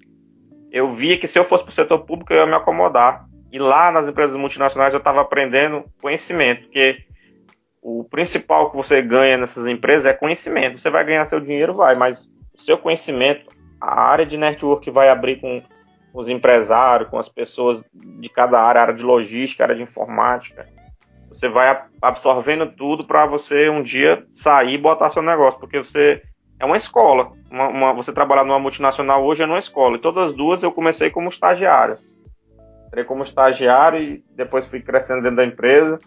eu 0.75 0.93
via 0.93 1.17
que 1.17 1.29
se 1.29 1.39
eu 1.39 1.45
fosse 1.45 1.63
para 1.63 1.71
o 1.71 1.75
setor 1.75 2.01
público 2.01 2.33
eu 2.33 2.39
ia 2.39 2.47
me 2.47 2.55
acomodar. 2.55 3.27
E 3.53 3.61
lá 3.61 3.93
nas 3.93 4.09
empresas 4.09 4.35
multinacionais 4.35 4.93
eu 4.93 4.99
estava 4.99 5.21
aprendendo 5.21 5.85
conhecimento, 6.03 6.63
porque 6.63 7.05
o 7.81 8.03
principal 8.03 8.73
que 8.73 8.77
você 8.77 9.01
ganha 9.01 9.39
nessas 9.39 9.69
empresas 9.69 10.07
é 10.07 10.13
conhecimento. 10.13 10.81
Você 10.81 10.91
vai 10.91 11.05
ganhar 11.05 11.25
seu 11.27 11.39
dinheiro, 11.39 11.75
vai, 11.75 11.95
mas 11.95 12.27
o 12.53 12.61
seu 12.61 12.77
conhecimento, 12.77 13.47
a 13.81 14.03
área 14.03 14.27
de 14.27 14.37
network 14.37 14.91
vai 14.91 15.09
abrir 15.09 15.41
com 15.41 15.63
os 16.13 16.29
empresários, 16.29 17.09
com 17.09 17.21
as 17.21 17.29
pessoas 17.29 17.85
de 17.93 18.29
cada 18.29 18.61
área, 18.61 18.81
área 18.81 18.95
de 18.95 19.05
logística, 19.05 19.63
área 19.63 19.77
de 19.77 19.83
informática. 19.83 20.67
Você 21.29 21.49
vai 21.49 21.85
absorvendo 22.03 22.67
tudo 22.67 23.07
para 23.07 23.27
você 23.27 23.69
um 23.69 23.83
dia 23.83 24.27
sair 24.35 24.75
e 24.75 24.79
botar 24.79 25.11
seu 25.11 25.23
negócio, 25.23 25.61
porque 25.61 25.79
você 25.79 26.21
é 26.59 26.65
uma 26.65 26.77
escola. 26.77 27.33
Uma, 27.51 27.69
uma, 27.69 27.93
você 27.93 28.13
trabalhar 28.13 28.45
numa 28.45 28.59
multinacional 28.59 29.25
hoje 29.25 29.43
é 29.43 29.47
numa 29.47 29.59
escola. 29.59 29.97
E 29.97 30.01
todas 30.01 30.31
as 30.31 30.35
duas 30.35 30.63
eu 30.63 30.73
comecei 30.73 31.11
como 31.11 31.29
estagiário. 31.29 31.99
Entrei 32.87 33.05
como 33.05 33.23
estagiário 33.23 34.01
e 34.01 34.25
depois 34.35 34.67
fui 34.67 34.81
crescendo 34.81 35.23
dentro 35.23 35.37
da 35.37 35.45
empresa. 35.45 35.99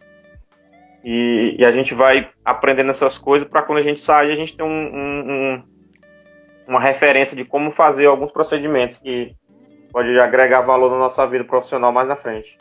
E, 1.03 1.55
e 1.59 1.65
a 1.65 1.71
gente 1.71 1.93
vai 1.93 2.29
aprendendo 2.43 2.89
essas 2.89 3.17
coisas 3.17 3.47
para 3.47 3.61
quando 3.61 3.79
a 3.79 3.83
gente 3.83 3.99
sair, 3.99 4.31
a 4.31 4.35
gente 4.35 4.55
ter 4.55 4.63
um, 4.63 4.67
um, 4.67 5.31
um, 5.31 5.63
uma 6.67 6.81
referência 6.81 7.35
de 7.35 7.45
como 7.45 7.71
fazer 7.71 8.07
alguns 8.07 8.31
procedimentos 8.31 8.97
que 8.97 9.35
pode 9.91 10.17
agregar 10.19 10.61
valor 10.61 10.91
na 10.91 10.97
nossa 10.97 11.25
vida 11.25 11.43
profissional 11.43 11.91
mais 11.93 12.07
na 12.07 12.15
frente. 12.15 12.57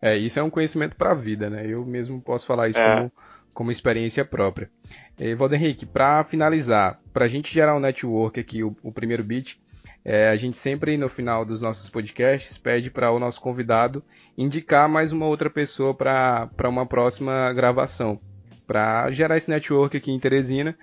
É, 0.00 0.16
isso 0.16 0.38
é 0.38 0.42
um 0.42 0.50
conhecimento 0.50 0.96
para 0.96 1.10
a 1.10 1.14
vida, 1.14 1.50
né? 1.50 1.64
Eu 1.66 1.84
mesmo 1.84 2.20
posso 2.20 2.46
falar 2.46 2.68
isso 2.68 2.80
é. 2.80 2.96
como, 2.96 3.12
como 3.58 3.72
experiência 3.72 4.24
própria. 4.24 4.70
E, 5.18 5.34
Valder 5.34 5.60
Henrique, 5.60 5.84
para 5.84 6.22
finalizar, 6.22 7.00
para 7.12 7.24
a 7.24 7.28
gente 7.28 7.52
gerar 7.52 7.74
um 7.74 7.80
network 7.80 8.38
aqui, 8.38 8.62
o, 8.62 8.76
o 8.84 8.92
primeiro 8.92 9.24
bit, 9.24 9.60
é, 10.04 10.28
a 10.28 10.36
gente 10.36 10.56
sempre 10.56 10.96
no 10.96 11.08
final 11.08 11.44
dos 11.44 11.60
nossos 11.60 11.90
podcasts 11.90 12.56
pede 12.56 12.88
para 12.88 13.10
o 13.10 13.18
nosso 13.18 13.40
convidado 13.40 14.00
indicar 14.36 14.88
mais 14.88 15.10
uma 15.10 15.26
outra 15.26 15.50
pessoa 15.50 15.92
para 15.92 16.68
uma 16.68 16.86
próxima 16.86 17.52
gravação, 17.52 18.20
para 18.64 19.10
gerar 19.10 19.36
esse 19.36 19.50
network 19.50 19.96
aqui 19.96 20.12
em 20.12 20.20
Teresina 20.20 20.78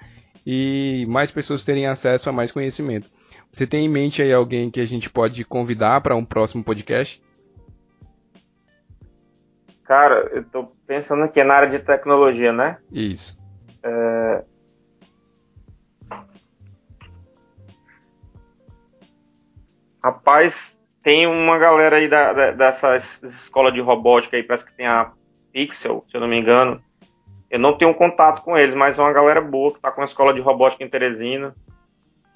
e 0.46 1.06
mais 1.08 1.32
pessoas 1.32 1.64
terem 1.64 1.88
acesso 1.88 2.30
a 2.30 2.34
mais 2.34 2.52
conhecimento. 2.52 3.10
Você 3.54 3.66
tem 3.66 3.86
em 3.86 3.90
mente 3.90 4.22
aí 4.22 4.34
alguém 4.34 4.70
que 4.70 4.82
a 4.82 4.86
gente 4.86 5.10
pode 5.10 5.46
convidar 5.46 6.02
para 6.02 6.14
um 6.14 6.26
próximo 6.26 6.62
podcast? 6.62 7.24
Cara, 9.86 10.30
eu 10.34 10.44
tô 10.44 10.66
pensando 10.88 11.24
aqui 11.24 11.44
na 11.44 11.54
área 11.54 11.70
de 11.70 11.80
tecnologia, 11.80 12.52
né? 12.52 12.78
Isso. 12.92 13.40
É... 13.84 14.44
Rapaz, 20.04 20.82
tem 21.04 21.28
uma 21.28 21.58
galera 21.60 21.98
aí 21.98 22.08
da, 22.08 22.34
da, 22.34 22.52
dessa 22.52 22.96
escola 22.96 23.72
de 23.72 23.80
robótica 23.80 24.36
aí, 24.36 24.44
parece 24.44 24.66
que 24.66 24.74
tem 24.74 24.88
a 24.88 25.12
Pixel, 25.54 26.04
se 26.10 26.18
eu 26.18 26.22
não 26.22 26.28
me 26.28 26.40
engano. 26.40 26.82
Eu 27.50 27.60
não 27.60 27.78
tenho 27.78 27.94
contato 27.94 28.44
com 28.44 28.58
eles, 28.58 28.74
mas 28.74 28.98
é 28.98 29.02
uma 29.02 29.14
galera 29.14 29.40
boa 29.40 29.72
que 29.72 29.80
tá 29.80 29.92
com 29.92 30.02
a 30.02 30.06
escola 30.06 30.34
de 30.34 30.42
robótica 30.42 30.84
em 30.84 30.90
Teresina. 30.90 31.56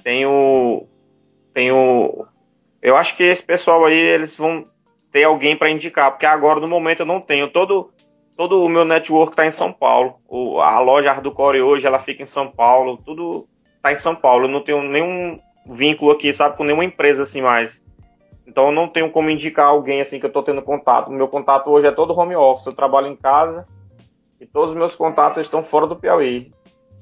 Tem 0.03 0.25
o. 0.25 0.88
Tem 1.53 1.71
o. 1.71 2.25
Eu 2.81 2.95
acho 2.95 3.17
que 3.17 3.23
esse 3.23 3.43
pessoal 3.43 3.85
aí, 3.85 3.97
eles 3.97 4.35
vão 4.38 4.67
ter 5.12 5.24
alguém 5.24 5.56
para 5.56 5.69
indicar, 5.69 6.12
porque 6.12 6.26
agora 6.26 6.60
no 6.60 6.67
momento 6.67 7.02
eu 7.02 7.06
não 7.06 7.19
tenho. 7.19 7.50
Todo, 7.50 7.91
todo 8.38 8.63
o 8.63 8.69
meu 8.69 8.86
network 8.86 9.34
está 9.34 9.45
em 9.45 9.52
São 9.52 9.72
Paulo. 9.72 10.19
O, 10.28 10.60
a 10.60 10.80
loja 10.80 11.12
Arducore 11.12 11.62
hoje 11.62 11.88
ela 11.88 12.00
fica 12.00 12.24
em 12.24 12.28
São 12.28 12.48
Paulo, 12.48 12.98
tudo 12.98 13.48
está 13.76 13.91
em 13.91 13.98
São 13.98 14.15
Paulo. 14.15 14.45
Eu 14.45 14.50
não 14.50 14.62
tenho 14.62 14.82
nenhum 14.84 15.39
vínculo 15.65 16.12
aqui, 16.12 16.34
sabe, 16.34 16.58
com 16.58 16.63
nenhuma 16.63 16.86
empresa 16.86 17.24
assim 17.24 17.41
mais. 17.41 17.82
Então 18.45 18.67
eu 18.67 18.72
não 18.72 18.88
tenho 18.88 19.12
como 19.12 19.30
indicar 19.30 19.67
alguém 19.67 20.02
assim 20.02 20.19
que 20.19 20.26
eu 20.26 20.30
estou 20.30 20.43
tendo 20.43 20.62
contato. 20.62 21.12
Meu 21.12 21.28
contato 21.28 21.69
hoje 21.69 21.88
é 21.88 21.91
todo 21.91 22.17
home 22.17 22.36
office. 22.36 22.65
Eu 22.65 22.74
trabalho 22.74 23.08
em 23.08 23.15
casa 23.15 23.65
e 24.39 24.45
todos 24.45 24.72
os 24.72 24.76
meus 24.76 24.95
contatos 24.95 25.38
estão 25.38 25.63
fora 25.63 25.86
do 25.86 25.95
Piauí. 25.95 26.52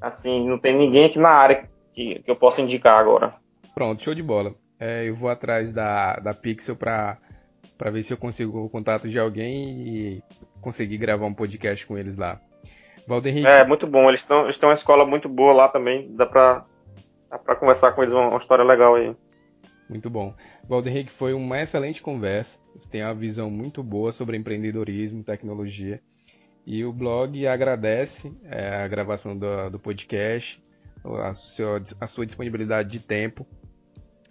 Assim, 0.02 0.48
não 0.48 0.58
tem 0.58 0.76
ninguém 0.76 1.06
aqui 1.06 1.18
na 1.18 1.30
área 1.30 1.70
que, 1.94 2.22
que 2.22 2.30
eu 2.30 2.36
possa 2.36 2.62
indicar 2.62 3.00
agora. 3.00 3.34
Pronto, 3.74 4.04
show 4.04 4.14
de 4.14 4.22
bola. 4.22 4.54
É, 4.80 5.08
eu 5.08 5.16
vou 5.16 5.30
atrás 5.30 5.72
da, 5.72 6.18
da 6.18 6.34
Pixel 6.34 6.76
para 6.76 7.18
para 7.78 7.92
ver 7.92 8.04
se 8.04 8.14
eu 8.14 8.18
consigo 8.18 8.66
o 8.66 8.70
contato 8.70 9.10
de 9.10 9.18
alguém 9.18 9.88
e 9.88 10.24
conseguir 10.62 10.98
gravar 10.98 11.26
um 11.26 11.34
podcast 11.34 11.86
com 11.86 11.98
eles 11.98 12.16
lá. 12.16 12.40
Valder 13.08 13.46
É, 13.46 13.66
muito 13.66 13.88
bom. 13.88 14.10
Eles 14.10 14.22
estão 14.22 14.44
eles 14.44 14.58
têm 14.58 14.68
uma 14.68 14.76
escola 14.76 15.06
muito 15.06 15.30
boa 15.30 15.54
lá 15.54 15.68
também. 15.70 16.14
Dá 16.16 16.26
para 16.26 16.66
dá 17.30 17.38
pra 17.38 17.56
conversar 17.56 17.94
com 17.94 18.04
eles, 18.04 18.14
uma, 18.14 18.30
uma 18.30 18.38
história 18.38 18.64
legal 18.64 18.96
aí. 18.96 19.16
Muito 19.90 20.10
bom. 20.10 20.34
Valder 20.68 20.92
Henrique, 20.92 21.12
foi 21.12 21.34
uma 21.34 21.62
excelente 21.62 22.02
conversa. 22.02 22.60
Você 22.76 22.90
tem 22.90 23.04
uma 23.04 23.14
visão 23.14 23.50
muito 23.50 23.82
boa 23.82 24.12
sobre 24.12 24.36
empreendedorismo, 24.36 25.24
tecnologia. 25.24 26.02
E 26.66 26.84
o 26.84 26.92
blog 26.92 27.48
agradece 27.48 28.36
é, 28.44 28.84
a 28.84 28.88
gravação 28.90 29.38
do, 29.38 29.70
do 29.70 29.80
podcast, 29.80 30.62
a, 31.24 31.34
seu, 31.34 31.82
a 32.02 32.08
sua 32.08 32.26
disponibilidade 32.26 32.90
de 32.90 33.00
tempo 33.00 33.48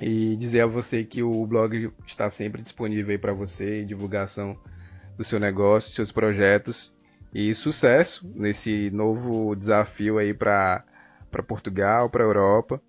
e 0.01 0.37
dizer 0.37 0.63
a 0.63 0.67
você 0.67 1.05
que 1.05 1.23
o 1.23 1.47
blog 1.47 1.91
está 2.07 2.29
sempre 2.29 2.63
disponível 2.63 3.19
para 3.19 3.33
você, 3.33 3.85
divulgação 3.85 4.59
do 5.17 5.25
seu 5.25 5.41
negócio, 5.41 5.93
seus 5.93 6.13
projetos 6.13 6.95
e 7.33 7.55
sucesso 7.55 8.31
nesse 8.35 8.91
novo 8.91 9.55
desafio 9.55 10.19
aí 10.19 10.35
para 10.35 10.85
para 11.31 11.43
Portugal, 11.43 12.09
para 12.09 12.25
Europa. 12.25 12.81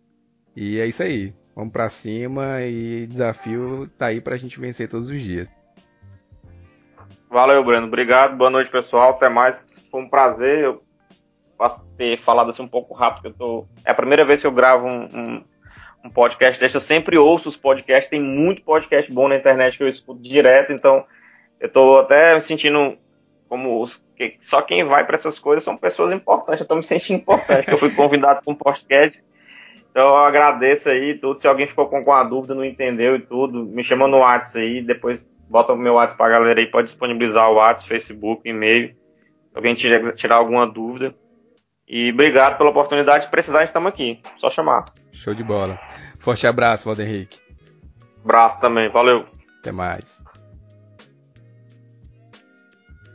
E 0.56 0.80
é 0.80 0.86
isso 0.86 1.04
aí. 1.04 1.34
Vamos 1.56 1.74
para 1.74 1.89
cima 1.89 2.62
e 2.62 3.06
desafio 3.08 3.89
tá 3.98 4.08
aí 4.08 4.22
para 4.22 4.36
a 4.36 4.38
gente 4.38 4.60
vencer 4.60 4.88
todos 4.88 5.10
os 5.10 5.22
dias. 5.22 5.50
Valeu, 7.30 7.63
Breno. 7.63 7.88
Obrigado. 7.88 8.38
Boa 8.38 8.50
noite, 8.50 8.72
pessoal. 8.72 9.12
Até 9.12 9.28
mais. 9.28 9.67
Foi 9.91 10.02
um 10.02 10.10
prazer. 10.10 10.63
Eu 10.63 10.84
posso 11.58 11.84
ter 11.98 12.17
falado 12.17 12.50
assim 12.50 12.62
um 12.62 12.67
pouco 12.67 12.93
rápido, 12.93 13.28
eu 13.28 13.34
tô. 13.34 13.67
É 13.84 13.91
a 13.91 13.96
primeira 13.96 14.24
vez 14.24 14.39
que 14.39 14.48
eu 14.48 14.52
gravo 14.52 14.88
um, 14.88 15.04
um 15.04 15.43
um 16.03 16.10
podcast 16.10 16.60
desse. 16.60 16.75
Eu 16.75 16.81
sempre 16.81 17.17
ouço 17.17 17.49
os 17.49 17.57
podcasts, 17.57 18.10
tem 18.10 18.21
muito 18.21 18.63
podcast 18.63 19.12
bom 19.12 19.27
na 19.27 19.36
internet 19.36 19.77
que 19.77 19.83
eu 19.83 19.88
escuto 19.88 20.21
direto, 20.21 20.71
então 20.71 21.05
eu 21.60 21.69
tô 21.69 21.97
até 21.97 22.36
me 22.36 22.41
sentindo 22.41 22.97
como 23.47 23.86
que 24.15 24.38
só 24.41 24.62
quem 24.62 24.83
vai 24.83 25.05
para 25.05 25.15
essas 25.15 25.39
coisas 25.39 25.63
são 25.63 25.77
pessoas 25.77 26.12
importantes. 26.12 26.62
Eu 26.62 26.67
tô 26.67 26.75
me 26.75 26.83
sentindo 26.83 27.19
importante, 27.19 27.65
que 27.65 27.73
eu 27.73 27.77
fui 27.77 27.91
convidado 27.91 28.41
para 28.43 28.53
um 28.53 28.55
podcast. 28.55 29.23
Então 29.89 30.10
eu 30.10 30.17
agradeço 30.17 30.89
aí 30.89 31.15
tudo. 31.15 31.39
Se 31.39 31.47
alguém 31.47 31.65
ficou 31.65 31.88
com 31.88 31.97
alguma 31.97 32.23
dúvida, 32.23 32.53
não 32.53 32.63
entendeu 32.63 33.15
e 33.15 33.19
tudo, 33.19 33.65
me 33.65 33.83
chama 33.83 34.07
no 34.07 34.17
WhatsApp 34.17 34.65
aí, 34.65 34.81
depois 34.81 35.29
bota 35.49 35.73
o 35.73 35.77
meu 35.77 35.93
WhatsApp 35.93 36.17
pra 36.17 36.29
galera 36.29 36.60
aí, 36.60 36.67
pode 36.67 36.88
disponibilizar 36.88 37.49
o 37.49 37.55
WhatsApp, 37.55 37.88
Facebook, 37.88 38.47
e-mail. 38.47 38.89
Se 38.89 39.55
alguém 39.55 39.73
tirar 39.73 40.36
alguma 40.36 40.67
dúvida. 40.67 41.15
E 41.88 42.12
obrigado 42.12 42.57
pela 42.57 42.69
oportunidade. 42.69 43.23
Se 43.23 43.31
precisar, 43.31 43.63
estamos 43.63 43.88
aqui. 43.88 44.21
Só 44.38 44.49
chamar. 44.49 44.86
Show 45.17 45.34
de 45.34 45.43
bola. 45.43 45.80
Forte 46.19 46.47
abraço, 46.47 46.86
Valder 46.86 47.08
Henrique. 47.08 47.39
Abraço 48.23 48.60
também. 48.60 48.89
Valeu. 48.89 49.25
Até 49.60 49.71
mais. 49.71 50.21